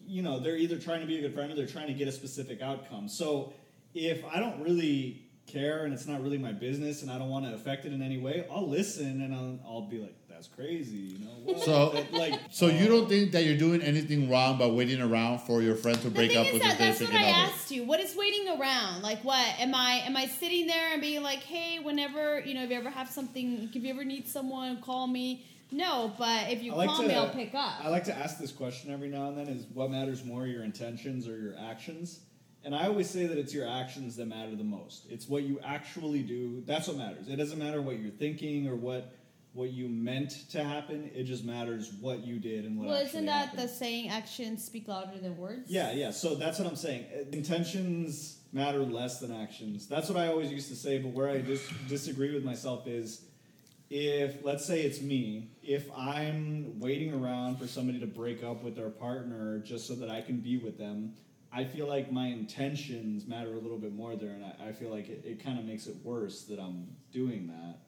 [0.09, 2.09] you know, they're either trying to be a good friend or they're trying to get
[2.09, 3.09] a specific outcome.
[3.09, 3.53] So
[3.94, 7.44] if I don't really care and it's not really my business and I don't want
[7.47, 10.97] to affect it in any way, I'll listen and I'll, I'll be like, that's crazy,
[10.97, 11.33] you know.
[11.44, 11.61] What?
[11.64, 15.01] So- That, like, So you uh, don't think that you're doing anything wrong by waiting
[15.01, 17.53] around for your friend to break up with that his that's what I significant other?
[17.53, 17.85] asked you.
[17.85, 19.03] What is waiting around?
[19.03, 19.44] Like what?
[19.59, 22.77] Am I am I sitting there and being like, hey, whenever you know, if you
[22.77, 25.44] ever have something, if you ever need someone, call me.
[25.70, 27.85] No, but if you I like call to- me, I'll pick up.
[27.85, 30.64] I like to ask this question every now and then: is what matters more, your
[30.64, 32.20] intentions or your actions?
[32.64, 35.07] And I always say that it's your actions that matter the most.
[35.09, 36.62] It's what you actually do.
[36.66, 37.28] That's what matters.
[37.28, 39.14] It doesn't matter what you're thinking or what
[39.54, 41.11] what you meant to happen.
[41.14, 42.88] It just matters what you did and what.
[42.88, 43.62] well, isn't that happened.
[43.62, 44.09] the saying?
[44.09, 45.70] Actions speak louder than words.
[45.70, 46.11] Yeah, yeah.
[46.11, 47.07] So that's what I'm saying.
[47.33, 49.87] Intentions matter less than actions.
[49.87, 53.22] That's what I always used to say, but where I dis- disagree with myself is
[53.90, 58.77] if, let's say it's me, if I'm waiting around for somebody to break up with
[58.77, 61.14] their partner just so that I can be with them,
[61.51, 64.90] I feel like my intentions matter a little bit more there, and I, I feel
[64.90, 67.79] like it, it kind of makes it worse that I'm doing that.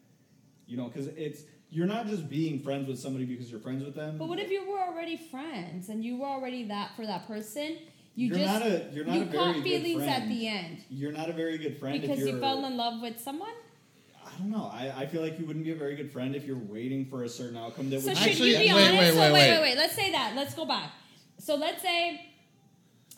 [0.67, 3.95] You know, because it's you're not just being friends with somebody because you're friends with
[3.95, 4.17] them.
[4.17, 7.77] But what if you were already friends and you were already that for that person?
[8.15, 10.49] You You're just not a- you're not you a very caught good feelings at the
[10.49, 12.37] end You're not a very good friend because if you're.
[12.37, 13.53] you fell in love with someone.
[14.41, 14.71] I don't know.
[14.73, 17.25] I, I feel like you wouldn't be a very good friend if you're waiting for
[17.25, 18.17] a certain outcome that So would.
[18.17, 18.99] should Actually, you be wait, honest?
[18.99, 19.51] wait, so wait, wait, wait.
[19.51, 19.77] wait, wait.
[19.77, 20.33] Let's say that.
[20.35, 20.93] Let's go back.
[21.39, 22.27] So let's say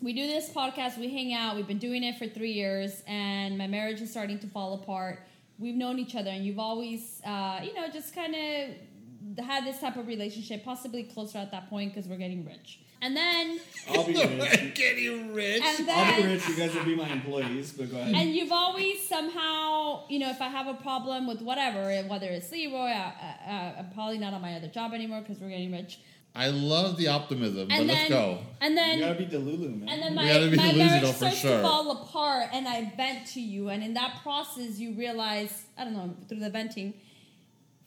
[0.00, 0.98] we do this podcast.
[0.98, 1.54] We hang out.
[1.54, 5.20] We've been doing it for three years, and my marriage is starting to fall apart.
[5.58, 9.78] We've known each other, and you've always, uh, you know, just kind of had this
[9.78, 12.80] type of relationship, possibly closer at that point because we're getting rich.
[13.02, 13.60] And then,
[13.90, 14.74] I'll be rich.
[14.76, 15.60] Getting rich.
[15.60, 16.48] and I'll be rich.
[16.48, 17.72] You guys will be my employees.
[17.72, 18.14] But go ahead.
[18.14, 22.50] and you've always somehow, you know, if I have a problem with whatever, whether it's
[22.52, 25.72] Leroy, uh, uh, uh, I'm probably not on my other job anymore because we're getting
[25.72, 25.98] rich.
[26.34, 28.38] I love the optimism, but And let's then, go.
[28.62, 29.88] and then, you gotta be Delulu, man.
[29.90, 31.56] And then my, gotta be my delusional marriage for starts sure.
[31.58, 33.68] to fall apart, and I vent to you.
[33.68, 36.94] And in that process, you realize, I don't know, through the venting,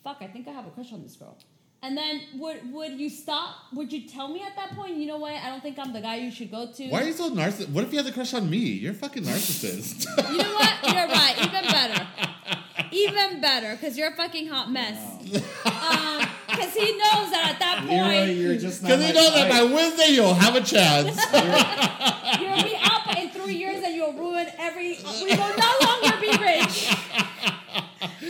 [0.04, 1.36] fuck, I think I have a crush on this girl.
[1.86, 3.58] And then would would you stop?
[3.74, 4.95] Would you tell me at that point?
[4.95, 5.34] You know what?
[5.34, 6.89] I don't think I'm the guy you should go to.
[6.89, 7.69] Why are you so narcissistic?
[7.69, 8.58] What if you had a crush on me?
[8.58, 10.08] You're a fucking narcissist.
[10.32, 10.74] You know what?
[10.84, 11.36] You're right.
[11.38, 12.08] Even better.
[12.91, 14.98] Even better, because you're a fucking hot mess.
[15.65, 18.82] Um, because he knows that at that point you're just.
[18.82, 19.63] Because my you know that by.
[19.63, 21.15] Wednesday you'll have a chance.
[22.41, 24.98] you'll be out in three years and you'll ruin every.
[25.21, 26.95] We will no longer be rich.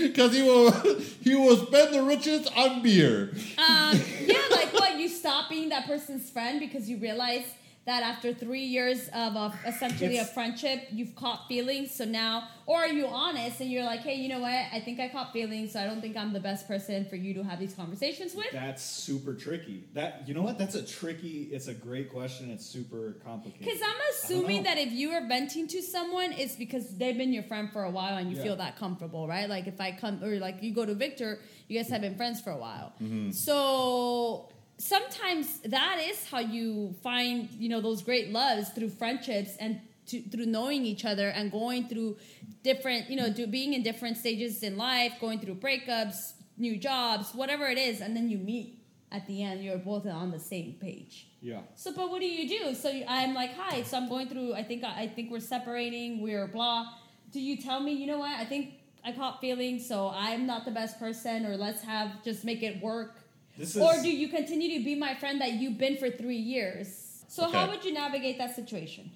[0.07, 0.71] Because he will
[1.21, 3.31] he will spend the riches on beer.
[3.57, 4.99] Um, yeah, like what?
[4.99, 7.45] You stop being that person's friend because you realize
[7.85, 11.93] that after three years of a, essentially a friendship, you've caught feelings.
[11.93, 14.65] So now, or are you honest and you're like, hey, you know what?
[14.73, 17.35] I think I caught feelings, so I don't think I'm the best person for you
[17.35, 18.47] to have these conversations with.
[18.51, 19.83] That's super tricky.
[19.93, 20.57] That you know what?
[20.57, 21.43] That's a tricky.
[21.51, 22.49] It's a great question.
[22.49, 23.65] It's super complicated.
[23.65, 27.43] Because I'm assuming that if you are venting to someone, it's because they've been your
[27.43, 28.43] friend for a while and you Yeah.
[28.43, 29.47] feel that comfortable, right?
[29.47, 32.41] Like if I come or like you go to Victor, you guys have been friends
[32.41, 32.93] for a while.
[33.01, 33.29] Mm-hmm.
[33.31, 39.79] So sometimes that is how you find, you know, those great loves through friendships and
[40.07, 42.17] to, through knowing each other and going through
[42.63, 47.33] different, you know, do, being in different stages in life, going through breakups, new jobs,
[47.33, 48.79] whatever it is, and then you meet
[49.11, 49.63] at the end.
[49.63, 51.27] You're both on the same page.
[51.41, 51.61] yeah.
[51.75, 52.75] So, but what do you do?
[52.75, 53.81] So you- I'm like, hi.
[53.83, 54.53] So I'm going through.
[54.53, 56.21] I think I think we're separating.
[56.21, 56.85] We're blah.
[57.31, 57.93] Do you tell me?
[57.93, 58.37] You know what?
[58.39, 59.87] I think I caught feelings.
[59.87, 61.45] So I'm not the best person.
[61.45, 63.19] Or let's have just make it work.
[63.57, 63.81] This is.
[63.81, 67.23] Or do you continue to be my friend that you've been for three years?
[67.27, 69.11] So how would you navigate that situation?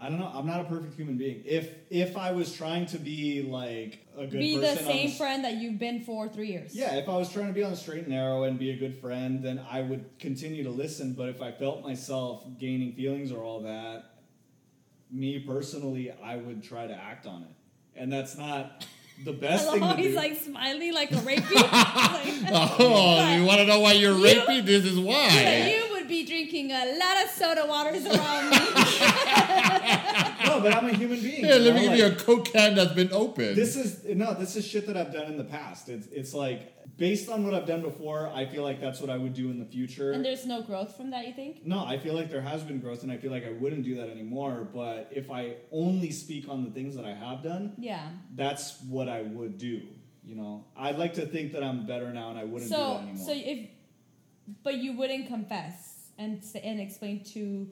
[0.00, 0.30] I don't know.
[0.34, 1.42] I'm not a perfect human being.
[1.44, 5.16] If if I was trying to be like a good be person the same s-
[5.16, 6.74] friend that you've been for three years.
[6.74, 8.76] Yeah, if I was trying to be on the straight and narrow and be a
[8.76, 11.12] good friend, then I would continue to listen.
[11.12, 14.06] But if I felt myself gaining feelings or all that,
[15.10, 17.54] me personally, I would try to act on it.
[17.94, 18.84] And that's not
[19.24, 20.16] the best thing to he's do.
[20.16, 21.52] like smiling like a rapey.
[22.52, 24.64] Like- Oh, you want to know why you're You- rapey?
[24.64, 25.72] This is why.
[25.76, 28.58] you would be drinking a lot of soda waters around me.
[30.56, 31.44] No, but I'm a human being.
[31.44, 33.56] Here, let me give you a like, Coke can that's been opened.
[33.56, 35.88] This is no, this is shit that I've done in the past.
[35.88, 39.16] It's it's like based on what I've done before, I feel like that's what I
[39.16, 40.12] would do in the future.
[40.12, 41.64] and there's no growth from that, you think?
[41.66, 43.94] No, I feel like there has been growth, and I feel like I wouldn't do
[43.96, 44.68] that anymore.
[44.72, 48.08] But if I only speak on the things that I have done, Yeah.
[48.34, 49.80] that's what I would do.
[50.24, 52.94] You know, I'd like to think that I'm better now, and I wouldn't do So,
[52.94, 53.26] that anymore.
[53.26, 53.68] so if,
[54.62, 57.68] but you wouldn't confess and and explain to,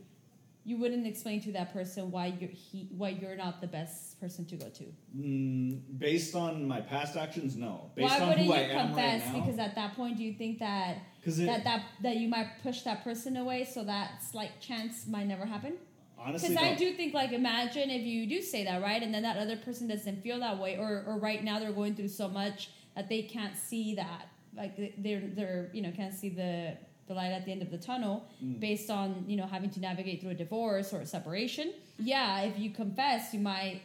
[0.65, 4.45] you wouldn't explain to that person why you're he why you're not the best person
[4.47, 4.85] to go to.
[5.17, 7.91] mm, based on my past actions, no.
[7.95, 9.23] Based why on wouldn't who you I confess?
[9.23, 12.29] right now, because at that point, do you think that it, that that that you
[12.29, 15.75] might push that person away, so that slight chance might never happen?
[16.23, 19.03] honestly, Because I do think, like, imagine if you do say that, right?
[19.03, 21.95] And then that other person doesn't feel that way, or, or right now they're going
[21.95, 26.29] through so much that they can't see that, like, they're, they're, you know, can't see
[26.29, 26.77] the,
[27.11, 28.61] the light at the end of the tunnel Mm.
[28.61, 31.67] based on, you know, having to navigate through a divorce or a separation.
[31.99, 33.83] Yeah, if you confess, you might.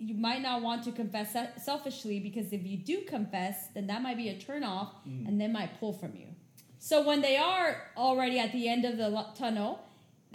[0.00, 1.28] You might not want to confess
[1.70, 5.26] selfishly because if you do confess, then that might be a turnoff Mm.
[5.26, 6.28] and they might pull from you.
[6.78, 9.08] So when they are already at the end of the
[9.42, 9.80] tunnel,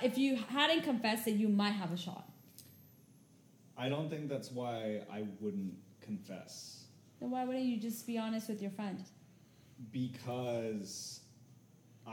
[0.02, 2.26] if you hadn't confessed it, you might have a shot.
[3.78, 6.84] I don't think that's why I wouldn't confess
[7.22, 9.00] Then why wouldn't you just be honest with your friend?
[9.92, 11.22] because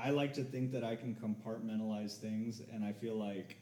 [0.02, 3.56] I like to think that I can compartmentalize things, and I feel like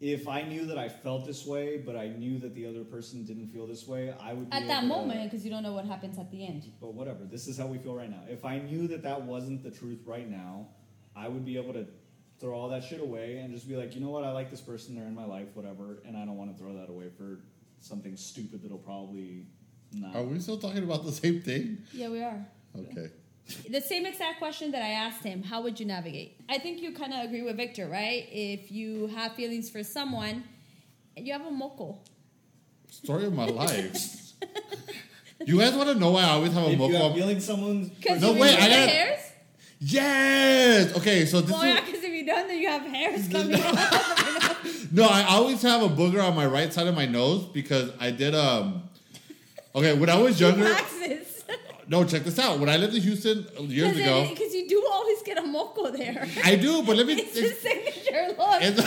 [0.00, 3.24] if I knew that I felt this way, but I knew that the other person
[3.24, 5.72] didn't feel this way, I would be At that to- moment, because you don't know
[5.72, 6.70] what happens at the end.
[6.80, 8.22] But whatever, this is how we feel right now.
[8.28, 10.68] If I knew that that wasn't the truth right now,
[11.16, 11.86] I would be able to
[12.40, 14.60] throw all that shit away and just be like, you know what, I like this
[14.60, 17.40] person, they're in my life, whatever, and I don't want to throw that away for
[17.78, 19.46] something stupid that'll probably
[19.92, 20.16] not.
[20.16, 21.78] Are we still talking about the same thing?
[21.92, 22.44] Yeah, we are.
[22.76, 23.10] Okay.
[23.68, 26.40] The same exact question that I asked him, how would you navigate?
[26.48, 28.26] I think you kind of agree with Victor, right?
[28.30, 30.44] If you have feelings for someone,
[31.16, 31.98] you have a moco.
[32.90, 34.32] Story of my life.
[35.44, 37.14] you guys want to know why I always have a if you have moco?
[37.14, 39.20] feelings someone Because No, you wait, remove I the gotta- hairs?
[39.80, 40.96] Yes.
[40.96, 43.54] Okay, so this Well, is yeah, because if you don't, then you have hairs coming
[43.60, 44.56] out.
[44.92, 45.04] no.
[45.06, 48.34] I always have a booger on my right side of my nose because I did
[48.34, 48.84] um.
[49.74, 51.33] Okay, when I was younger, Waxes.
[51.88, 52.58] No, check this out.
[52.58, 55.90] When I lived in Houston uh, years ago, Because you do always get a moco
[55.90, 56.26] there.
[56.44, 57.14] I do, but let me.
[57.20, 58.62] It's his signature look.
[58.62, 58.84] It's-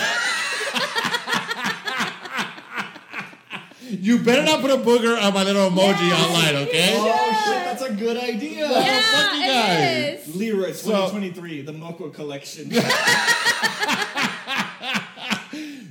[3.90, 6.94] you better not put a booger on my little emoji Yes, online, okay?
[6.96, 8.68] Oh shit, that's a good idea.
[8.68, 10.28] yeah, fuck you it guys.
[10.28, 10.36] is.
[10.36, 12.70] Leroy, So- 2023, the Moco collection.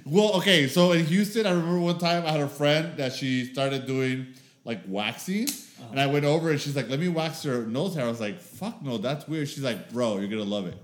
[0.10, 3.44] Well, okay, so in Houston, I remember one time I had a friend that she
[3.44, 4.28] started doing
[4.68, 5.88] like waxing, uh-huh.
[5.92, 8.20] and I went over and she's like, "Let me wax your nose hair." I was
[8.20, 10.78] like, "Fuck no, that's weird." She's like, "Bro, you're gonna love it."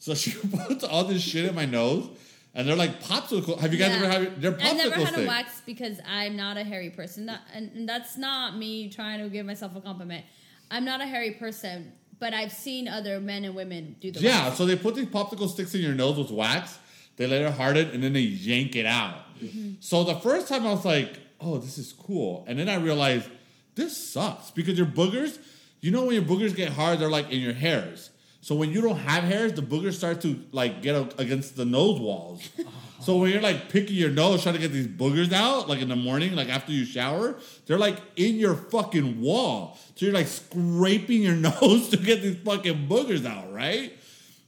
[0.00, 2.08] So she puts all this shit in my nose,
[2.54, 3.58] and they're like popsicle.
[3.60, 3.96] Have you guys Yeah.
[3.96, 4.42] ever had?
[4.42, 7.26] They're popsicle I've never had a wax because I'm not a hairy person.
[7.26, 10.24] That, and, and that's not me trying to give myself a compliment.
[10.70, 14.46] I'm not a hairy person, but I've seen other men and women do the Yeah,
[14.46, 14.58] wax.
[14.58, 16.78] so they put these popsicle sticks in your nose with wax.
[17.16, 19.38] They let it harden and then they yank it out.
[19.38, 19.74] Mm-hmm.
[19.80, 23.28] So the first time I was like, "Oh, this is cool," and then I realized
[23.74, 25.38] this sucks because your boogers.
[25.80, 28.10] You know when your boogers get hard, they're like in your hairs.
[28.40, 31.98] So when you don't have hairs, the boogers start to like get against the nose
[32.00, 32.48] walls.
[33.02, 35.88] So when you're like picking your nose, trying to get these boogers out, like in
[35.88, 37.36] the morning, like after you shower,
[37.66, 39.76] they're like in your fucking wall.
[39.96, 43.92] So you're like scraping your nose to get these fucking boogers out, right?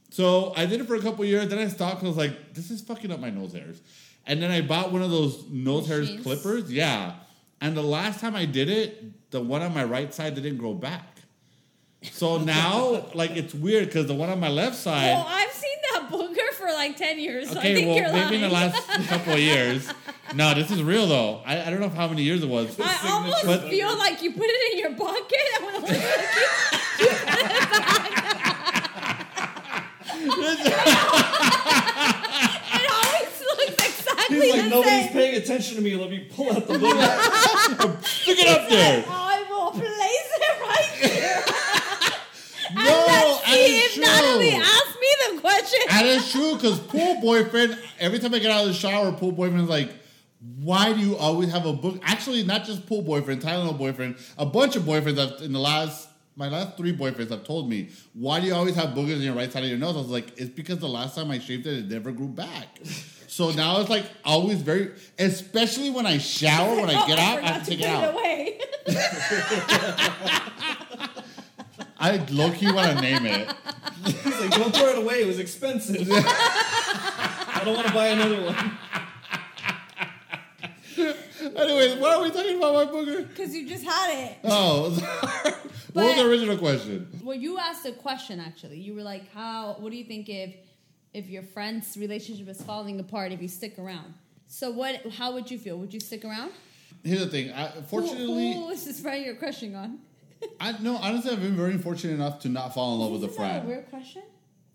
[0.09, 1.49] So I did it for a couple years.
[1.49, 3.81] Then I stopped because I was like, this is fucking up my nose hairs.
[4.27, 6.71] And then I bought one of those nose hairs clippers.
[6.71, 7.13] Yeah.
[7.61, 10.73] And the last time I did it, the one on my right side didn't grow
[10.73, 11.03] back.
[12.03, 15.13] So now, like, it's weird because the one on my left side.
[15.13, 17.49] Well, I've seen that booger for like 10 years.
[17.51, 19.91] So I Okay, think well, you're maybe in the last couple of years.
[20.33, 21.43] No, this is real though.
[21.45, 22.75] I, I don't know how many years it was.
[22.79, 25.95] I almost But- feel like you put it in your pocket and when the you,
[30.25, 30.87] you put it back.
[32.73, 33.75] it always looks
[34.29, 35.11] exactly He's like, nobody's same.
[35.13, 35.95] paying attention to me.
[35.95, 38.03] Let me pull out the booger.
[38.05, 39.03] Stick it up there.
[39.07, 41.43] I will place it right here.
[42.73, 44.59] No, and let's and see if Natalie true.
[44.99, 45.79] me the question.
[45.91, 49.31] And it's true because pool boyfriend, every time I get out of the shower, pool
[49.31, 49.91] boyfriend is like,
[50.59, 51.99] why do you always have a book?
[52.03, 56.09] Actually, not just pool boyfriend, Tylenol boyfriend, a bunch of boyfriends have, in the last,
[56.35, 59.33] my last three boyfriends have told me, why do you always have boogers in your
[59.35, 59.95] right side of your nose?
[59.95, 62.79] I was like, it's because the last time I shaved it, it never grew back.
[63.35, 67.39] So now it's like always very, especially when I shower, when I Oh, get out,
[67.39, 68.13] I forgot have to take it out.
[68.13, 68.59] away.
[71.99, 73.53] I low key want to name it.
[74.05, 75.23] He's like, don't throw it away.
[75.23, 76.07] It was expensive.
[76.13, 78.55] I don't want to buy another one.
[81.57, 83.27] Anyways, what are we talking about, my booger?
[83.27, 84.37] Because you just had it.
[84.45, 84.91] Oh,
[85.91, 87.09] what was the original question?
[87.21, 88.79] Well, you asked a question actually.
[88.79, 89.75] You were like, "How?
[89.79, 90.55] What do you think if
[91.15, 94.13] if your friend's relationship is falling apart if you stick around?"
[94.47, 94.95] So what?
[95.17, 95.77] How would you feel?
[95.77, 96.51] Would you stick around?
[97.03, 97.51] Here's the thing.
[97.51, 99.99] I, fortunately, who, who is this friend you're crushing on?
[100.59, 100.95] I no.
[100.97, 103.51] Honestly, I've been very fortunate enough to not fall in love with a Isn't that
[103.51, 103.67] friend.
[103.67, 104.23] weird question.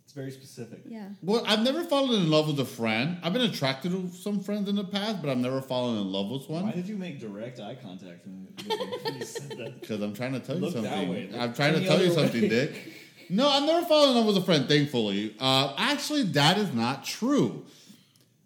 [0.04, 0.80] It's very specific.
[0.88, 1.08] Yeah.
[1.22, 3.18] Well, I've never fallen in love with a friend.
[3.22, 6.28] I've been attracted to some friends in the past, but I've never fallen in love
[6.30, 6.64] with one.
[6.64, 8.48] Why did you make direct eye contact when
[9.04, 9.70] when you said that?
[9.80, 11.08] Because I'm trying to tell you Look that something.
[11.10, 11.30] way.
[11.38, 12.26] I'm trying to tell you other way.
[12.28, 12.72] something, Dick.
[13.30, 15.36] No, I've never fallen in love with a friend, thankfully.
[15.38, 17.64] Uh, actually, that is not true.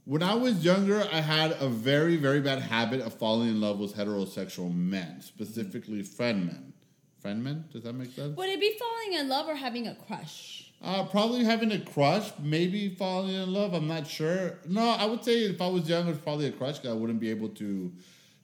[0.04, 3.78] When I was younger, I had a very, very bad habit of falling in love
[3.78, 6.74] with heterosexual men, specifically friend men.
[7.20, 7.64] Friend men?
[7.72, 8.36] Does that make sense?
[8.36, 10.70] Would it be falling in love or having a crush?
[10.82, 13.72] Uh, probably having a crush, maybe falling in love.
[13.72, 14.58] I'm not sure.
[14.68, 16.98] No, I would say if I was younger, it was probably a crush because I
[16.98, 17.90] wouldn't be able to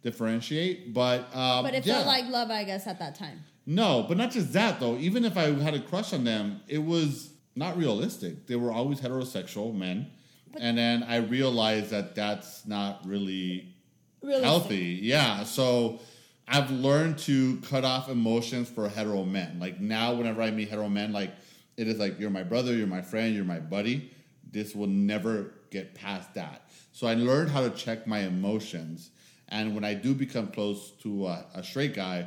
[0.02, 0.94] differentiate.
[0.94, 1.96] But um, But it yeah.
[1.96, 3.44] felt like love, I guess, at that time.
[3.66, 4.96] No, but not just that though.
[4.96, 8.46] Even if I had a crush on them, it was not realistic.
[8.46, 10.06] They were always heterosexual men,
[10.52, 13.74] But- and then I realized that that's not really
[14.22, 14.44] Realistic.
[14.44, 14.98] healthy.
[15.02, 15.44] Yeah.
[15.44, 16.00] So
[16.48, 19.58] I've learned to cut off emotions for hetero men.
[19.60, 21.32] Like now, whenever I meet hetero men, like
[21.76, 24.10] it is like you're my brother, you're my friend, you're my buddy.
[24.50, 26.62] This will never get past that.
[26.92, 29.10] So I learned how to check my emotions.
[29.48, 32.26] And when I do become close to a, a straight guy,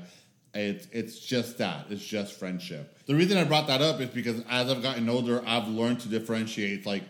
[0.53, 1.87] it's it's just that.
[1.89, 2.97] It's just friendship.
[3.05, 6.09] The reason I brought that up is because as I've gotten older, I've learned to
[6.09, 6.85] differentiate.
[6.85, 7.03] Like,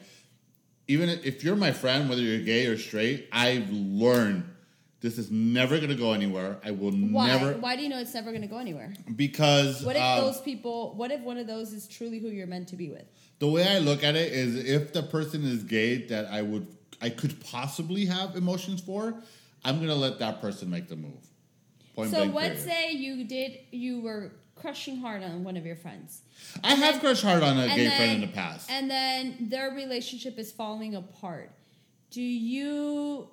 [0.87, 4.45] even if you're my friend, whether you're gay or straight, I've learned
[5.01, 6.57] this is never going to go anywhere.
[6.63, 7.27] I will Why?
[7.27, 8.93] never Why do you know it's never going to go anywhere?
[9.15, 10.93] because What if um, those people?
[10.95, 13.05] What if one of those is truly who you're meant to be with?
[13.39, 16.67] the way I look at it is if the person is gay that I would
[17.01, 19.15] I could possibly have emotions for,
[19.65, 21.27] I'm gonna let that person make the move.
[21.95, 22.81] Point so blank let's period.
[22.81, 26.21] say you did you were crushing hard on one of your friends.
[26.63, 28.69] I have crushed hard on a gay then- friend in the past.
[28.69, 31.51] And then their relationship is falling apart.
[32.11, 33.29] Do you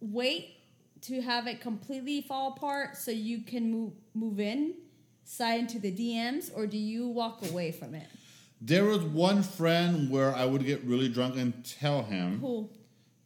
[0.00, 0.56] wait
[1.02, 4.74] to have it completely fall apart so you can move move in,
[5.24, 8.06] slide into the DMs, or do you walk away from it?
[8.60, 12.70] There was one friend where I would get really drunk and tell him, Who?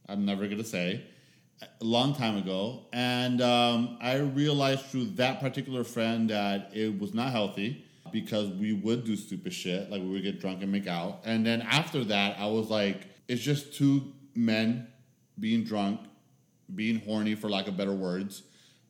[0.08, 1.02] I'm never gonna say,
[1.62, 7.14] a long time ago, and um, I realized through that particular friend that it was
[7.14, 10.86] not healthy because we would do stupid shit, like we would get drunk and make
[10.86, 14.86] out, and then after that, I was like, it's just two men
[15.40, 16.00] being drunk,
[16.74, 18.42] being horny, for lack of better words.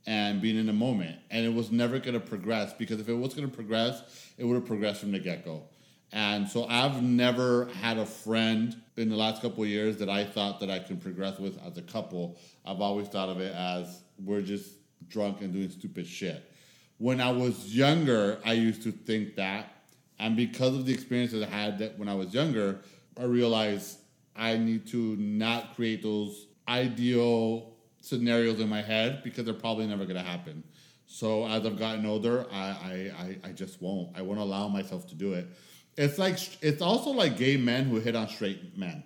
[0.08, 3.14] And being in the moment, and it was never going to progress because if it
[3.14, 4.00] was going to progress,
[4.38, 5.64] it would have progressed from the get go.
[6.12, 10.61] And so I've never had a friend in the last couple years that I thought
[10.61, 12.38] that I could progress with as a couple.
[12.64, 14.70] I've always thought of it as we're just
[15.09, 16.50] drunk and doing stupid shit.
[16.98, 19.72] When I was younger, I used to think that.
[20.18, 22.80] And because of the experiences I had that when I was younger,
[23.18, 23.98] I realized
[24.34, 30.04] I need to not create those ideal scenarios in my head because they're probably never
[30.04, 30.62] going to happen.
[31.07, 34.16] So as I've gotten older, I, I, I just won't.
[34.16, 35.48] I won't allow myself to do it.
[35.97, 39.03] It's like it's also like gay men who hit on straight men.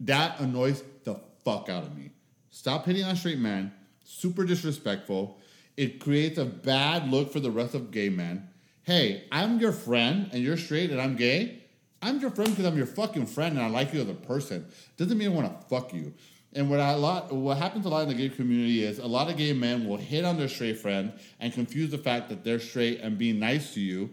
[0.00, 2.10] That annoys the fuck out of me.
[2.50, 3.72] Stop hitting on straight men.
[4.04, 5.38] Super disrespectful.
[5.76, 8.48] It creates a bad look for the rest of gay men.
[8.82, 11.62] Hey, I'm your friend and you're straight and I'm gay.
[12.02, 14.66] I'm your friend because I'm your fucking friend and I like you as a person.
[14.96, 16.14] Doesn't mean I want to fuck you.
[16.52, 19.30] And what I, lot, what happens a lot in the gay community is a lot
[19.30, 22.58] of gay men will hit on their straight friend and confuse the fact that they're
[22.58, 24.10] straight and being nice to you,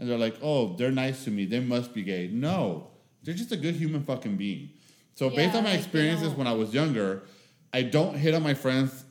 [0.00, 1.44] and they're like, "Oh, they're nice to me.
[1.44, 2.88] They must be gay." No,
[3.22, 4.70] they're just a good human fucking being.
[5.14, 7.22] So based on my like, experiences when I was younger,
[7.72, 9.04] I don't hit on my friends.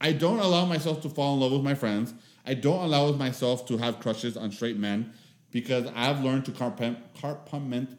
[0.00, 2.14] I don't allow myself to fall in love with my friends.
[2.46, 5.12] I don't allow myself to have crushes on straight men
[5.50, 7.98] because I've learned to compartment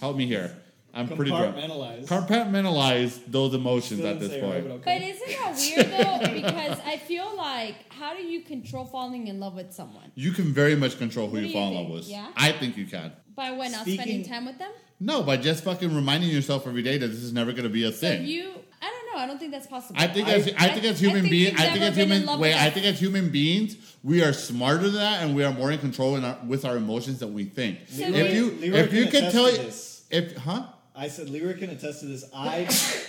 [0.00, 0.56] help me here.
[0.98, 1.56] I'm pretty drunk.
[1.56, 2.06] Compartmentalize.
[2.06, 4.68] Compartmentalize those emotions at this say it right, point.
[4.68, 6.40] but But isn't that weird though?
[6.48, 10.10] Because I feel like how do you control falling in love with someone?
[10.14, 12.08] You can very much control who What you fall you in love with.
[12.08, 12.28] Yeah?
[12.36, 13.12] I think you can.
[13.34, 14.70] By what not Speaking- spending time with them?
[15.00, 17.84] No, by just fucking reminding yourself every day that this is never going to be
[17.84, 18.26] a So thing.
[18.26, 18.50] you,
[18.82, 19.22] I don't know.
[19.22, 19.94] I don't think that's possible.
[20.00, 22.40] I think I- as I think I- as human beings, I think never as human
[22.40, 25.70] wait, I think as human beings, we are smarter than that, and we are more
[25.70, 27.78] in control in our, with our emotions than we think.
[27.88, 30.04] So if Leroy- you Leroy if you can can tell to this.
[30.10, 30.66] if huh?
[30.98, 32.24] I said Lyra can attest to this.
[32.34, 32.64] I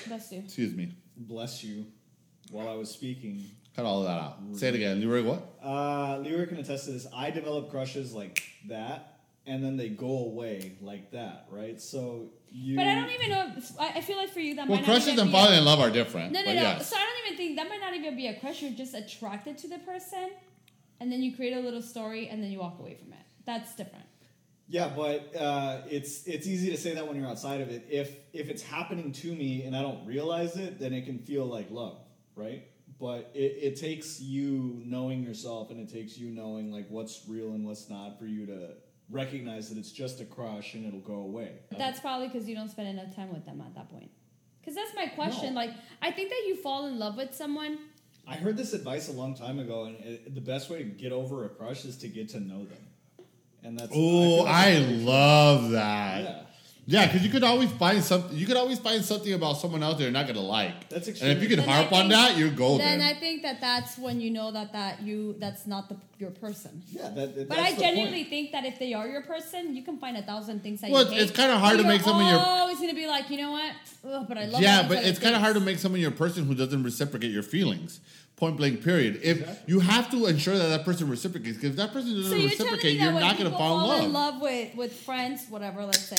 [0.08, 0.40] Bless you.
[0.46, 1.86] Excuse me, bless you
[2.52, 3.44] while I was speaking.
[3.76, 4.38] cut all of that out.
[4.58, 5.24] Say it again, Leroy.
[5.24, 5.42] What?
[5.64, 7.08] Uh, Lyra can attest to this.
[7.16, 11.82] I develop crushes like that, and then they go away like that, right?
[11.82, 12.76] So you.
[12.76, 13.54] But I don't even know.
[13.58, 15.38] If, I, I feel like for you that Well, might not crushes even and be
[15.38, 16.32] a- falling in love are different.
[16.32, 16.62] No, no, but no.
[16.62, 16.90] yes.
[16.90, 18.62] So I don't even think that might not even be a crush.
[18.62, 20.30] You're just attracted to the person,
[21.00, 23.20] and then you create a little story, and then you walk away from it.
[23.46, 24.06] That's different.
[24.70, 27.88] Yeah, but uh, it's it's easy to say that when you're outside of it.
[27.89, 31.45] If if it's happening to me and I don't realize it, then it can feel
[31.45, 31.97] like love,
[32.36, 32.67] right?
[32.99, 37.53] But it, it takes you knowing yourself, and it takes you knowing like what's real
[37.53, 38.76] and what's not for you to
[39.09, 41.53] recognize that it's just a crush and it'll go away.
[41.76, 44.11] That's probably because you don't spend enough time with them at that point.
[44.61, 45.55] Because that's my question.
[45.55, 45.61] No.
[45.61, 47.80] Like, I think that you fall in love with someone.
[48.28, 51.11] I heard this advice a long time ago, and it, the best way to get
[51.11, 52.78] over a crush is to get to know them.
[53.64, 53.95] And that's Oh,
[54.38, 55.05] feel like I that's very true.
[55.05, 56.22] love that.
[56.24, 56.36] Yeah.
[56.91, 58.36] Yeah, because you could always find something.
[58.36, 60.89] You could always find something about someone else that you're not gonna like.
[60.89, 62.84] That's And if you can Then I harp on that, you're golden.
[62.88, 66.32] Then I think that that's when you know that that you that's not the your
[66.32, 66.82] person.
[66.91, 68.30] Yeah, that, that- But that's I the genuinely point.
[68.32, 71.01] think that if they are your person, you can find a thousand things that Well,
[71.03, 71.30] you it's- hate.
[71.30, 73.51] it's kinda hard but to make you're someone your- always gonna be like, you know
[73.51, 73.74] what?
[74.12, 74.60] Ugh, but I love.
[74.60, 77.43] yeah, but it's kind of hard to make someone your person who doesn't reciprocate your
[77.43, 77.99] feelings.
[78.40, 78.82] Point blank.
[78.84, 79.20] Period.
[79.22, 79.74] If Exactly.
[79.74, 82.50] you have to ensure that that person reciprocates, because if that person doesn't So you're
[82.50, 84.04] reciprocate, you're not going to fall in love.
[84.06, 86.16] in love with with friends, whatever, let's say,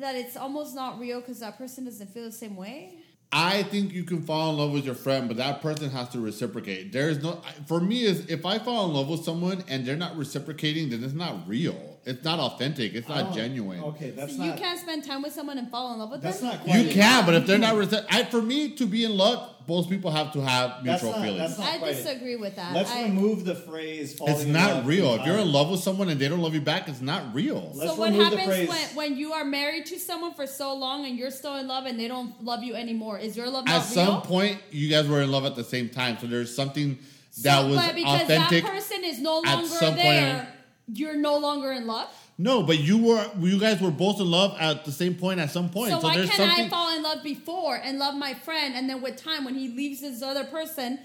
[0.00, 2.94] that it's almost not real because that person doesn't feel the same way.
[3.32, 6.20] I think you can fall in love with your friend, but that person has to
[6.20, 6.92] reciprocate.
[6.92, 9.96] There is no for me is if I fall in love with someone and they're
[9.96, 11.93] not reciprocating, then it's not real.
[12.06, 12.94] It's not authentic.
[12.94, 13.82] It's not Oh, genuine.
[13.82, 14.46] Okay, that's So not.
[14.46, 16.50] you can't spend time with someone and fall in love with That's them.
[16.50, 16.76] not quite.
[16.80, 16.92] You it.
[16.92, 20.10] can, but if they're not reci- I, for me to be in love, both people
[20.10, 21.38] have to have That's mutual not- feelings.
[21.56, 21.94] that's not I quite it.
[22.04, 22.74] disagree with that.
[22.74, 24.14] Let's I, remove the phrase.
[24.18, 25.14] Falling it's in not love real.
[25.14, 25.50] If you're in entirely.
[25.52, 27.72] love with someone and they don't love you back, it's not real.
[27.74, 30.46] Let's so what remove the happens phrase- when, when you are married to someone for
[30.46, 33.18] so long and you're still in love and they don't love you anymore?
[33.18, 35.88] Is your love not At some point, you guys were in love at the same
[35.88, 36.98] time, so there's something
[37.42, 38.64] that So- was but because authentic.
[38.64, 40.53] that person is no at longer some point there,
[40.92, 42.08] you're no longer in love.
[42.36, 45.50] No, but you were you guys were both in love at the same point at
[45.50, 45.92] some point.
[45.92, 48.88] So, So, why can't something I fall in love before and love my friend, and
[48.90, 50.98] then with time, when he leaves this other person,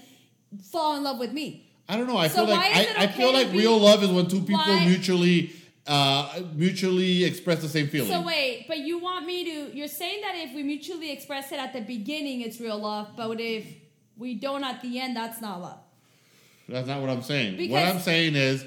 [0.72, 1.66] fall in love with me?
[1.88, 2.16] I don't know.
[2.16, 4.40] I So feel like I, it I feel like be- real love is when two
[4.40, 5.52] people Why- mutually
[5.86, 8.10] uh mutually express the same feeling.
[8.10, 9.76] So wait, but you want me to?
[9.76, 13.40] You're saying that if we mutually express it at the beginning, it's real love, but
[13.40, 13.64] if
[14.18, 15.78] we don't at the end, that's not love.
[16.68, 17.70] That's not what I'm saying.
[17.70, 18.64] what I'm saying is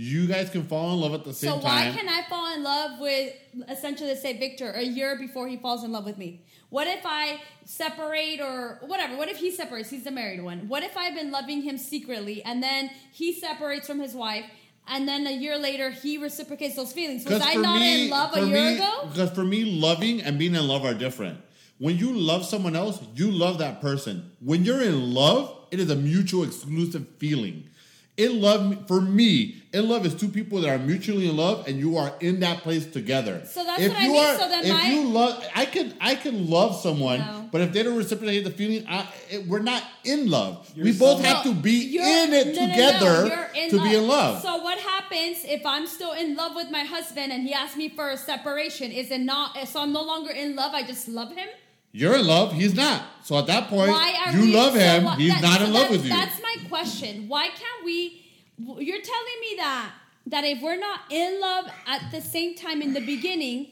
[0.00, 1.60] you guys can fall in love at the same time.
[1.60, 1.94] So why time.
[1.94, 3.34] can I fall in love with
[3.68, 6.40] essentially say Victor a year before he falls in love with me?
[6.70, 9.16] What if I separate or whatever?
[9.18, 9.90] What if he separates?
[9.90, 10.68] He's the married one.
[10.68, 14.46] What if I've been loving him secretly and then he separates from his wife
[14.88, 17.26] and then a year later he reciprocates those feelings?
[17.26, 19.08] Was I not me- in love a year me- ago?
[19.12, 21.40] Because for me, loving and being in love are different.
[21.76, 24.30] When you love someone else, you love that person.
[24.40, 27.69] When you're in love, it is a mutual exclusive feeling.
[28.16, 31.78] In love, for me, in love is two people that are mutually in love, and
[31.78, 33.42] you are in that place together.
[33.46, 34.24] So that's if what I you mean.
[34.26, 37.48] Are, So then if my- you love, I can, I can love someone, No.
[37.50, 40.70] but if they don't reciprocate the feeling, I, it, we're not in love.
[40.74, 43.70] You're we both so- have to be You're- in it no, no, no, together in
[43.70, 44.42] to be in love.
[44.42, 47.88] So what happens if I'm still in love with my husband and he asks me
[47.88, 48.90] for a separation?
[48.92, 49.56] Is it not?
[49.66, 50.74] So I'm no longer in love.
[50.74, 51.48] I just love him.
[51.92, 53.02] You're in love, he's not.
[53.24, 53.90] So at that point,
[54.32, 56.10] you we, love so him, what- he's that- not so in love with you.
[56.10, 57.28] That's my question.
[57.28, 58.22] Why can't we?
[58.58, 59.90] You're telling me that
[60.26, 63.68] that if we're not in love at the same time in the beginning,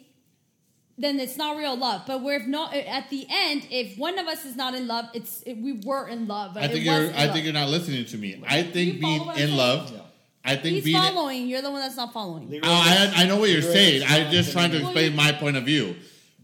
[0.97, 2.03] then it's not real love.
[2.07, 3.67] But we're not uh, at the end.
[3.71, 6.57] If one of us is not in love, it's it, we were in love.
[6.57, 6.95] I think you're.
[6.95, 7.33] I love.
[7.33, 8.43] think you're not listening to me.
[8.49, 9.93] I think You being follow what I'm in love.
[9.93, 10.01] Yeah.
[10.45, 10.97] I think He's being.
[10.97, 11.47] following.
[11.47, 12.49] You're the one that's not following.
[12.49, 14.03] Leroy Oh, I, I know what you're saying.
[14.09, 15.97] I'm just trying gonna- explain my point of view.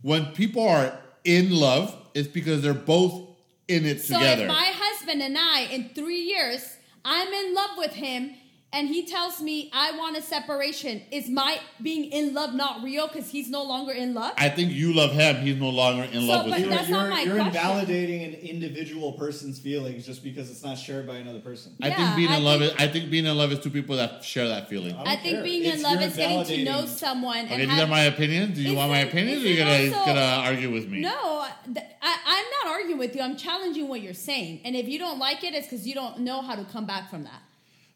[0.03, 3.29] When people are in love, it's because they're both
[3.69, 4.43] in it So together.
[4.43, 8.35] if my husband and I, in three years, I'm in love with him,
[8.75, 13.07] and he tells me I want a separation, is my being in love not real
[13.09, 14.35] because he's no longer in love?
[14.37, 15.37] I think you love him.
[15.37, 16.67] He's no longer in So, love with you.
[16.67, 17.47] You're, that's you're, not my you're question.
[17.57, 21.75] invalidating an individual person's feelings just because it's not shared by another person.
[21.81, 22.61] I think being I in love.
[22.61, 24.95] think- Is, I think being in love is two people that share that feeling.
[24.97, 25.43] I I think care.
[25.45, 27.45] being It's- in love is getting to know someone.
[27.47, 28.57] Okay, and these are have- my opinions.
[28.57, 30.89] Do you want my it- opinions, is or you it gonna also- gonna argue with
[30.89, 31.01] me?
[31.01, 33.23] No, th- I, I'm not arguing with you.
[33.23, 34.61] I'm challenging what you're saying.
[34.65, 37.09] And if you don't like it, it's because you don't know how to come back
[37.11, 37.41] from that.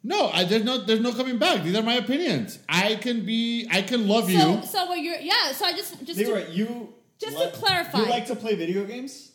[0.02, 1.62] No, I, there's no there's no coming back.
[1.64, 2.58] These are my opinions.
[2.68, 4.62] I can be I can love So, you.
[4.66, 5.52] so what you're, yeah.
[5.52, 7.98] So I just, just to- Leroy, you Just to clarify.
[7.98, 9.32] you like to play video games.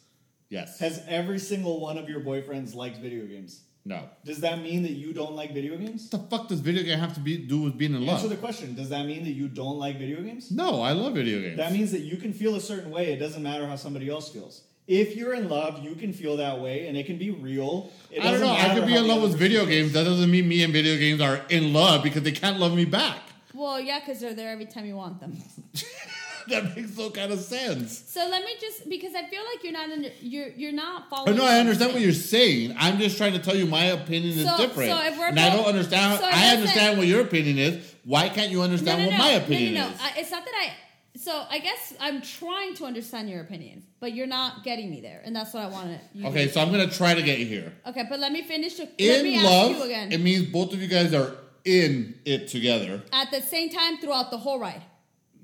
[0.50, 0.80] Yes.
[0.80, 3.62] Has every single one of your boyfriends liked video games?
[3.86, 4.08] no.
[4.24, 6.08] Does that mean that you don't like video games?
[6.10, 8.30] What the fuck does video game have to be do with being in Answer love?
[8.30, 8.74] the question.
[8.76, 10.50] Does that mean that you don't like video games?
[10.52, 11.58] No, I love video games.
[11.58, 13.12] That means that you can feel a certain way.
[13.12, 14.62] It doesn't matter how somebody else feels.
[14.88, 17.90] If you're in love, you can feel that way, and it can be real.
[18.12, 18.52] It I don't know.
[18.52, 19.94] I could be in love with video person games.
[19.94, 22.84] That doesn't mean me and video games are in love because they can't love me
[22.86, 23.20] back.
[23.54, 25.38] well, yeah, because they're there every time you want them.
[26.50, 28.04] that makes no kind of sense.
[28.08, 31.16] So let me just because I feel like you're not under, you're you're not Oh,
[31.16, 31.38] following.
[31.38, 32.76] no, I understand what you're saying.
[32.78, 35.40] I'm just trying to tell you my opinion is So- different, so if we're and
[35.40, 36.20] I don't understand.
[36.20, 37.96] so I understand say- what your opinion is.
[38.04, 40.02] Why can't you understand no, no, what no, my no, opinion no, no, is?
[40.02, 40.74] I, it's not that I.
[41.16, 45.22] So I guess I'm trying to understand your opinion, but you're not getting me there,
[45.24, 46.28] and that's what I want to.
[46.28, 47.72] okay, so I'm gonna try to get you here.
[47.86, 48.80] Okay, but let me finish.
[48.80, 50.12] Me In ask love, you again.
[50.12, 51.36] it means both of you guys are
[51.66, 53.04] in it together.
[53.12, 54.82] At the same time, throughout the whole ride.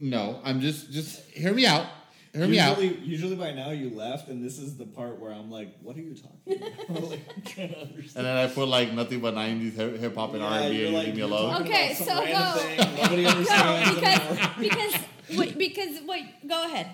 [0.01, 1.85] No, I'm just just hear me out.
[2.33, 2.79] Hear me out.
[2.81, 5.95] Usually, usually by now you left, and this is the part where I'm like, "What
[5.97, 8.17] are you talking about?" like, I'm trying to understand.
[8.17, 10.91] And then I put like nothing but '90s hip hop and Yeah, R&B, you're and
[10.93, 11.61] you like, leave me alone.
[11.63, 12.51] Okay, so go.
[12.59, 14.53] thing Nobody No, understands because anymore.
[14.59, 16.87] because wait, because wait, go ahead.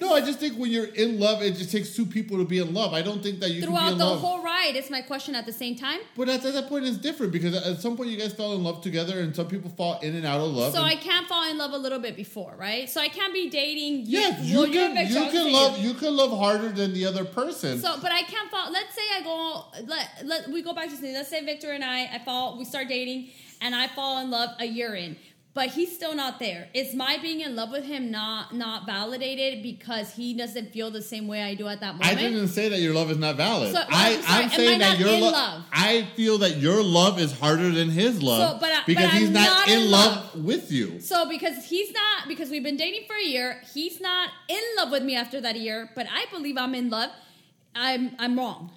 [0.00, 2.58] No, I just think when you're in love, it just takes two people to be
[2.58, 2.92] in love.
[2.92, 4.20] I don't think that you can be Throughout the love.
[4.20, 6.00] whole ride, it's my question at the same time.
[6.16, 8.82] but at that point, it's different because at some point you guys fell in love
[8.82, 10.74] together, and some people fall in and out of love.
[10.74, 12.90] So I can't fall in love a little bit before, right?
[12.90, 14.06] So I can't be dating.
[14.06, 15.52] you well, you're a can you can you.
[15.52, 17.78] love you can love harder than the other person.
[17.78, 18.72] So, but I can't fall.
[18.72, 19.64] Let's say I go.
[19.86, 21.14] Let, let we go back to something.
[21.14, 22.58] Let's say Victor and I, I fall.
[22.58, 23.30] We start dating,
[23.60, 25.16] and I fall in love a year in.
[25.54, 26.68] But he's still not there.
[26.74, 31.00] Is my being in love with him not not validated because he doesn't feel the
[31.00, 32.10] same way I do at that moment?
[32.10, 33.72] I didn't say that your love is not valid.
[33.72, 35.62] So, I, I'm sorry, I'm am saying I that not your in lo- love?
[35.72, 39.28] I feel that your love is harder than his love So, but because but he's
[39.28, 41.00] I'm not, not in in love with you.
[41.00, 44.90] So because he's not because we've been dating for a year, he's not in love
[44.90, 47.10] with me after that year, but I believe I'm in love.
[47.76, 48.70] I'm I'm wrong.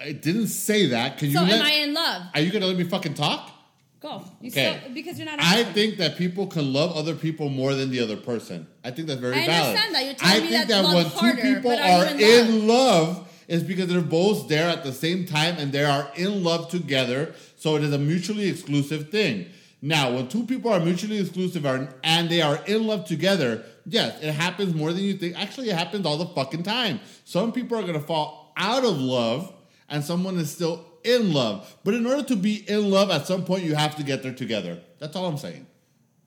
[0.00, 1.18] I didn't say that.
[1.18, 1.52] Can you So let?
[1.60, 2.22] am I in love?
[2.34, 3.52] are you gonna let me fucking talk?
[4.00, 4.22] Go.
[4.40, 4.78] You Okay.
[4.80, 5.74] still, because you're not I answering.
[5.74, 8.66] think that people can love other people more than the other person.
[8.84, 9.66] I think that's very I valid.
[9.76, 10.04] understand that.
[10.04, 12.68] You're telling I me think that love when harder, two people are are in in
[12.68, 16.68] love, is because they're both there at the same time and they are in love
[16.68, 17.34] together.
[17.56, 19.46] So it is a mutually exclusive thing.
[19.82, 21.64] Now, when two people are mutually exclusive
[22.04, 25.36] and they are in love together, yes, it happens more than you think.
[25.40, 27.00] Actually, it happens all the fucking time.
[27.24, 29.52] Some people are gonna fall out of love,
[29.88, 31.76] and someone is still in love.
[31.84, 34.34] But in order to be in love, at some point, you have to get there
[34.34, 34.80] together.
[34.98, 35.66] That's all I'm saying.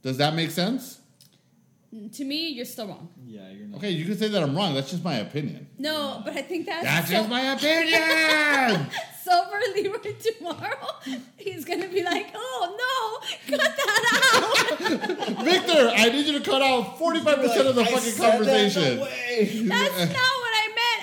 [0.01, 0.97] Does that make sense?
[2.13, 3.09] to me, you're still wrong.
[3.25, 3.77] Yeah, you're not.
[3.79, 4.73] Okay, you can say that I'm wrong.
[4.73, 5.67] That's just my opinion.
[5.77, 8.87] No, but I think that's That's so, just my opinion.
[9.25, 10.87] so for Leroy tomorrow,
[11.35, 14.03] he's gonna be like, "Oh no, cut that
[14.33, 18.31] out." Victor, I need you to cut out 45% of the I fucking said that,
[18.37, 18.95] conversation.
[18.97, 19.61] no way.
[19.67, 20.50] That's not what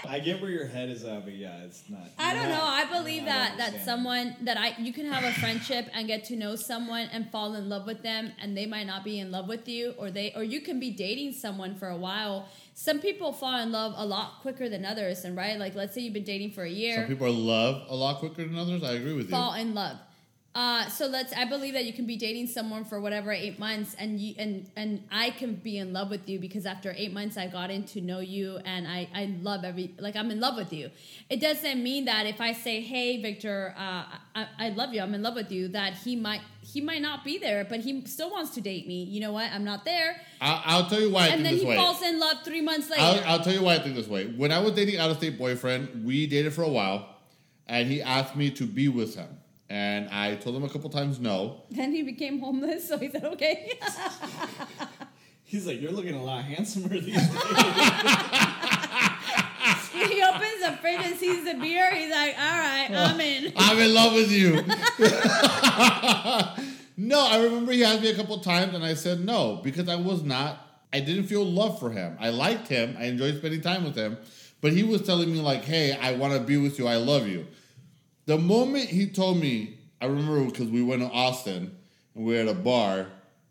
[0.09, 2.01] I get where your head is at, but yeah, it's not.
[2.19, 2.65] I don't you're know.
[2.65, 6.37] I believe that that someone that I you can have a friendship and get to
[6.37, 9.49] know someone and fall in love with them and they might not be in love
[9.49, 12.49] with you or they or you can be dating someone for a while.
[12.75, 15.59] Some people fall in love a lot quicker than others and right?
[15.59, 16.97] Like let's say you've been dating for a year.
[16.97, 18.83] Some people are love a lot quicker than others.
[18.83, 19.47] I agree with fall you.
[19.47, 19.99] Fall in love.
[20.59, 21.33] Uh, so let's.
[21.35, 24.69] I believe that you can be dating someone for whatever eight months, and you and
[24.75, 27.85] and I can be in love with you because after eight months, I got in
[27.85, 30.91] to know you, and I I love every like I'm in love with you.
[31.31, 34.03] It doesn't mean that if I say, "Hey, Victor, uh,
[34.35, 37.23] I, I love you, I'm in love with you," that he might he might not
[37.25, 39.05] be there, but he still wants to date me.
[39.05, 39.53] You know what?
[39.53, 41.77] I'm not there, I'll, I'll tell you why I and think then this he way.
[41.77, 43.03] falls in love three months later.
[43.05, 44.27] I'll, I'll tell you why I think this way.
[44.27, 47.15] When I was dating out of state boyfriend, we dated for a while,
[47.69, 49.29] and he asked me to be with him,
[49.71, 51.63] and I told him a couple times no.
[51.71, 53.79] then he became homeless, so he said, "Okay."
[55.45, 57.17] He's like, you're looking a lot handsomer these days.
[59.93, 61.91] he opens the fridge and sees the beer.
[61.95, 64.57] He's like, "All right, I'm in." I'm in love with you.
[66.99, 69.97] no, I remember he asked me a couple times, and I said no because I
[69.97, 70.67] was not.
[70.93, 72.17] I didn't feel love for him.
[72.21, 72.97] I liked him.
[72.99, 74.19] I enjoyed spending time with him,
[74.61, 76.87] but he was telling me like, "Hey, I want to be with you.
[76.87, 77.47] I love you."
[78.29, 81.75] The moment he told me, I remember because we went to Austin
[82.15, 83.07] and we were at a bar.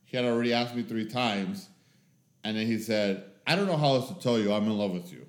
[0.06, 1.68] He had already asked me three times,
[2.44, 4.54] and then he said, "I don't know how else to tell you.
[4.54, 5.26] I'm in love with you."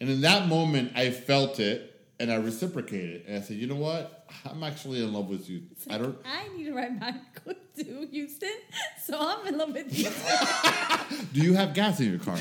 [0.00, 3.24] And in that moment, I felt it and I reciprocated.
[3.26, 4.26] And I said, you know what?
[4.44, 5.62] I'm actually in love with you.
[5.90, 6.16] I don't.
[6.24, 7.44] I need to ride back
[7.76, 8.48] to Houston,
[9.04, 10.08] so I'm in love with you.
[11.34, 12.38] Do you have gas in your car?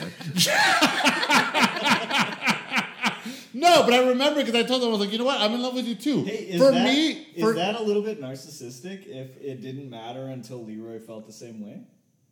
[3.54, 5.40] no, but I remember because I told him, I was like, you know what?
[5.40, 6.24] I'm in love with you too.
[6.24, 9.08] Hey, is for that, me, is for, that a little bit narcissistic?
[9.08, 11.82] If it didn't matter until Leroy felt the same way,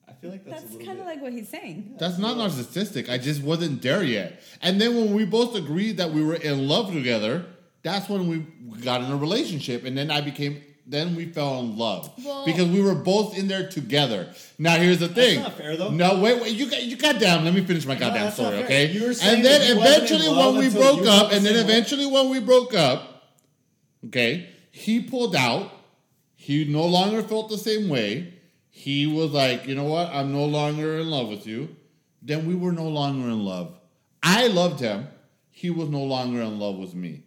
[0.08, 1.06] I feel like that's, That's kind of bit.
[1.06, 1.96] like what he's saying.
[2.00, 3.10] that's not narcissistic.
[3.10, 4.42] I just wasn't there yet.
[4.62, 7.46] And then when we both agreed that we were in love together,
[7.84, 8.40] that's when we
[8.82, 9.84] got in a relationship.
[9.86, 13.48] And then I became, then we fell in love Well- because we were both in
[13.48, 14.34] there together.
[14.58, 15.42] Now here's the thing.
[15.42, 15.90] not fair, though.
[15.92, 16.54] No, wait, wait.
[16.56, 17.44] You got, you goddamn.
[17.44, 18.92] Let me finish my goddamn that's story, okay?
[18.92, 21.60] You were saying And then he eventually when we broke up, and then way.
[21.60, 23.24] eventually when we broke up,
[24.08, 25.72] okay, he pulled out.
[26.36, 28.34] He no longer felt the same way.
[28.70, 30.10] He was like, you know what?
[30.14, 31.76] I'm no longer in love with you.
[32.22, 33.76] Then we were no longer in love.
[34.24, 35.08] I loved him.
[35.50, 37.24] He was no longer in love with me.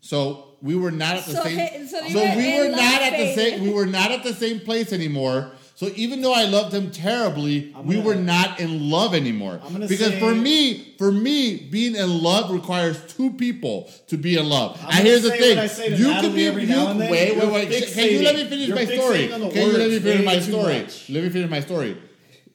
[0.00, 1.58] So we were not at the So same.
[1.58, 3.62] he- so So, were we were not at the same.
[3.62, 5.52] We were not at the same place anymore.
[5.76, 9.60] So even though I loved him terribly, I'm we were not in love anymore.
[9.64, 14.16] I'm gonna because say- for me, for me, being in love requires two people to
[14.16, 14.78] be in love.
[14.82, 16.46] I'm and gonna here's the thing: what I say to you Natalie can be.
[16.46, 17.10] every You, now and then.
[17.10, 17.92] wait, You're wait, wait.
[17.92, 19.18] Can you let me finish You're my story?
[19.28, 20.78] fixating on the Can you let me finish my story?
[20.78, 21.10] much.
[21.10, 21.96] Let me finish my story.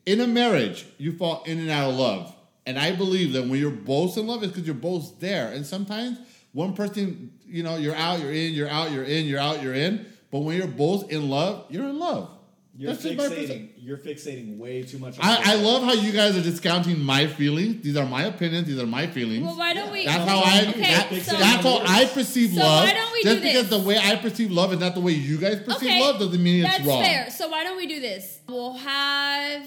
[0.06, 2.34] In a marriage, you fall in and out of love.
[2.66, 5.52] And I believe that when you're both in love, it's because you're both there.
[5.52, 6.20] And sometimes
[6.54, 9.74] one person, you know, you're out, you're in, you're out, you're in, you're out, you're
[9.74, 10.06] in.
[10.32, 12.30] But when you're both in love, you're in love.
[12.78, 13.70] You're That's just my perce- fixating.
[13.78, 15.20] You're fixating way too much.
[15.20, 17.84] on I, I love how you guys are discounting my feelings.
[17.84, 18.68] These are my opinions.
[18.68, 19.44] These are my feelings.
[19.46, 20.06] Well, why don't we?
[20.06, 20.66] That's how I.
[20.70, 22.86] Okay, that- so- that's how I perceive So love.
[22.86, 23.80] why don't we Just do because this?
[23.82, 26.42] the way I perceive love is not the way you guys perceive Okay, love doesn't
[26.42, 27.04] mean it's That's wrong.
[27.04, 27.30] fair.
[27.32, 28.40] So why don't we do this?
[28.48, 29.66] We'll have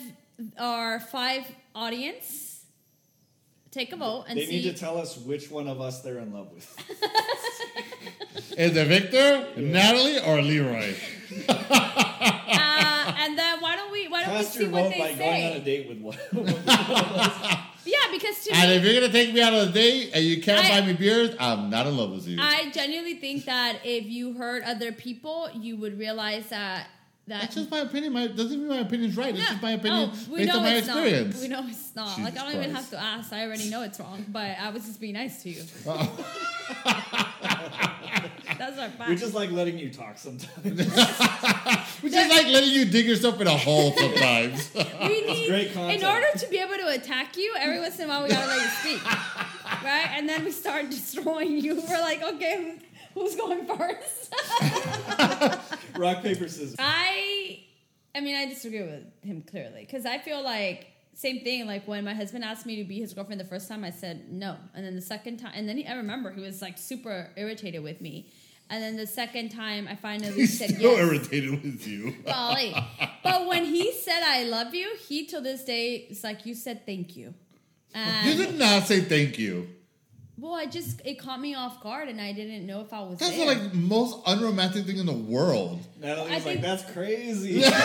[0.58, 2.51] our five audience
[3.72, 4.44] take a vote and see.
[4.44, 4.56] They see.
[4.66, 6.68] need to tell us which one of us they're in love with.
[8.58, 10.94] Is it Victor, Natalie, or Leroy?
[11.48, 14.08] uh, and then why don't we?
[14.08, 15.56] Why don't Cast see your what vote they by going on say.
[15.56, 16.18] a date with one.
[17.84, 20.24] Yeah, because to And me, if you're gonna take me out on a date and
[20.24, 22.38] you can't I- buy me beers, I'm not in love with you.
[22.40, 26.86] I genuinely think that if you hurt other people, you would realize that
[27.28, 28.12] that That's just my opinion.
[28.12, 29.34] My doesn't mean my opinion's right.
[29.34, 31.34] It's just my opinion Oh, based on my experience.
[31.34, 31.42] Not.
[31.42, 32.16] We know it's not.
[32.16, 33.32] Jesus like I don't even have to ask.
[33.32, 34.24] I already know it's wrong.
[34.28, 35.62] But I was just being nice to you.
[35.86, 36.24] Oh.
[38.58, 39.08] That's our fact.
[39.08, 40.64] We're just like letting you talk sometimes.
[42.00, 44.70] Which just like letting you dig yourself in a hole sometimes.
[45.00, 46.00] we need, great content.
[46.02, 48.46] in order to be able to attack you, every once in a while we gotta
[48.46, 49.04] let you speak,
[49.82, 50.08] right?
[50.14, 51.74] And then we start destroying you.
[51.88, 54.34] We're like, okay, who, who's going first?
[55.96, 56.76] Rock paper scissors.
[56.78, 57.60] I,
[58.14, 61.66] I mean, I disagree with him clearly because I feel like same thing.
[61.66, 64.32] Like when my husband asked me to be his girlfriend the first time, I said
[64.32, 67.30] no, and then the second time, and then he, I remember he was like super
[67.36, 68.30] irritated with me.
[68.70, 71.00] And then the second time, I finally He's said still yes.
[71.00, 72.14] irritated with you.
[72.24, 72.74] Golly.
[73.22, 76.86] But when he said I love you, he till this day is like you said
[76.86, 77.34] thank you.
[78.24, 79.68] You did not say thank you.
[80.42, 83.20] Well, I just it caught me off guard and I didn't know if I was
[83.20, 83.54] That's there.
[83.54, 85.78] the like most unromantic thing in the world.
[86.00, 87.76] Natalie I was like, think- "That's crazy." what?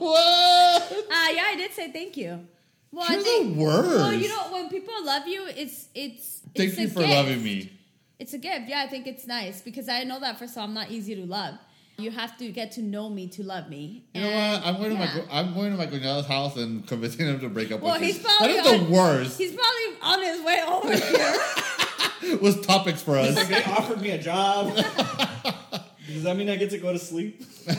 [0.00, 0.82] what?
[0.92, 2.46] uh, yeah, I did say thank you.
[2.90, 3.88] Well, You're I think the worst.
[3.90, 7.12] Well, you know, when people love you, it's it's Thank it's you a for gift.
[7.12, 7.72] loving me.
[8.18, 8.68] It's a gift.
[8.68, 11.14] Yeah, I think it's nice because I know that first of all, I'm not easy
[11.14, 11.56] to love.
[11.98, 14.04] You have to get to know me to love me.
[14.14, 14.68] You know And, what?
[14.68, 17.72] I'm going to my I'm going to my cuñada's house and convincing him to break
[17.72, 18.24] up Well, with he's you.
[18.24, 19.38] probably That is on- the worst.
[19.38, 22.38] He's probably on his way over here.
[22.42, 23.34] Was topics for us.
[23.36, 24.74] Like, they offered me a job.
[26.06, 27.42] Does that mean I get to go to sleep?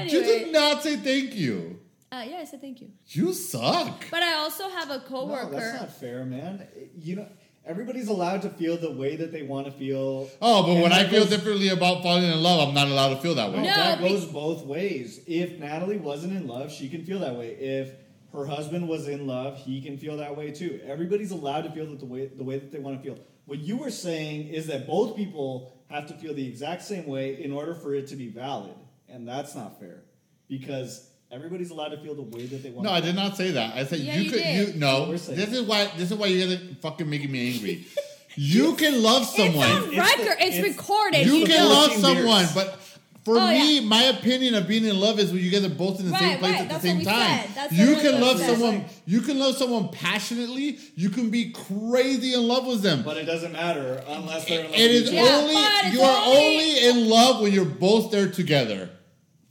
[0.00, 1.80] You did not say thank you.
[2.12, 2.90] uh, yeah, I said thank you.
[3.08, 4.04] You suck.
[4.10, 5.50] But I also have a No, coworker.
[5.50, 6.66] that's not fair, man.
[6.96, 7.26] You know,
[7.68, 10.28] everybody's allowed to feel the way that they want to feel.
[10.42, 13.10] Oh, but And when I feel goes- differently about falling in love, I'm not allowed
[13.10, 13.58] to feel that way.
[13.58, 15.20] No, No, that goes both ways.
[15.26, 17.50] If Natalie wasn't in love, she can feel that way.
[17.54, 17.92] If
[18.32, 20.80] her husband was in love, he can feel that way too.
[20.84, 23.18] Everybody's allowed to feel that the way the way that they want to feel.
[23.46, 27.42] What you were saying is that both people have to feel the exact same way
[27.42, 28.74] in order for it to be valid,
[29.08, 30.02] and that's not fair
[30.48, 32.84] because everybody's allowed to feel the way that they want.
[32.84, 33.74] No, to I did not say that.
[33.76, 34.42] I said Yeah, you you could.
[34.42, 34.74] did.
[34.74, 35.10] You no.
[35.12, 35.90] This is why.
[35.96, 37.86] This is why you guys are fucking making me angry.
[38.36, 39.66] you can love someone.
[39.68, 39.98] it's someone.
[40.00, 40.36] on record.
[40.40, 41.26] It's, it's- recorded.
[41.26, 41.70] You He can knows.
[41.70, 42.54] love someone, beers.
[42.54, 42.80] but
[43.24, 46.00] for Oh, me, my opinion of being in love is when you guys are both
[46.00, 47.48] in the Right, same place right, at the that's same time.
[47.72, 48.50] You can what we love said.
[48.58, 48.84] someone.
[49.04, 50.78] You can love someone passionately.
[50.94, 53.02] You can be crazy in love with them.
[53.02, 56.22] But it doesn't matter unless they're in love It with is Yeah, only you are
[56.26, 58.88] only- only in love when you're both there together.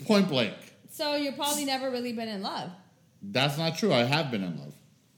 [0.05, 0.55] Point blank.
[0.97, 2.71] So you've probably never really been in love.
[3.21, 3.93] That's not true.
[3.93, 4.73] I have been in love.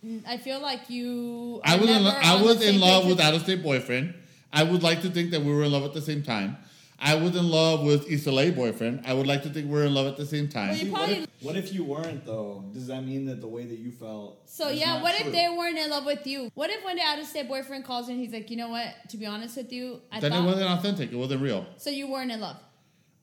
[0.05, 1.61] Mm, I feel like you.
[1.63, 4.13] I are was in, lo- I was in love with out of state boyfriend.
[4.51, 6.57] I would like to think that we were in love at the same time.
[7.01, 9.03] I was in love with Issa Lay boyfriend.
[9.05, 10.69] I would like to think we're in love at the same time.
[10.69, 12.65] Well, you See, what, if, what if you weren't though?
[12.73, 14.49] Does that mean that the way that you felt?
[14.49, 15.27] So is yeah, not what true?
[15.27, 16.51] if they weren't in love with you?
[16.55, 18.95] What if one day out of state boyfriend calls and he's like, you know what?
[19.09, 21.13] To be honest with you, I then thought it wasn't authentic.
[21.13, 21.65] It wasn't real.
[21.77, 22.57] so you weren't in love.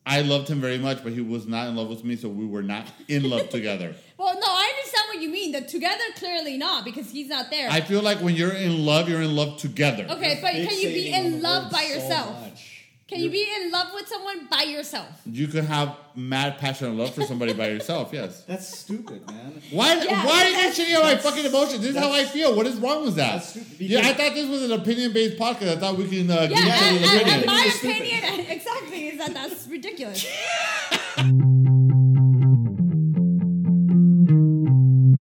[0.09, 2.47] I loved him very much, but he was not in love with me, so we
[2.47, 3.93] were not in love together.
[4.17, 5.51] Well, no, I understand what you mean.
[5.51, 7.69] The together clearly not because he's not there.
[7.69, 10.07] I feel like when you're in love, you're in love together.
[10.09, 12.46] okay, but can you be in love word by so yourself?
[13.09, 13.17] Much.
[13.19, 15.09] Can you be in love with someone by yourself?
[15.25, 18.43] You can have mad passion and love for somebody by yourself, yes.
[18.49, 19.61] That's stupid, man.
[19.71, 19.95] Why?
[20.03, 21.81] Yeah, why are you that's- shitting on my fucking emotions?
[21.83, 22.55] This is how I feel.
[22.57, 23.33] What is wrong with that?
[23.35, 25.77] that's stupid, yeah, I because- thought this was an opinion-based podcast.
[25.77, 27.47] I thought we can uh, Yeah, give each other and, an and- and opinion.
[27.47, 30.27] my opinion exactly is that that's ridiculous.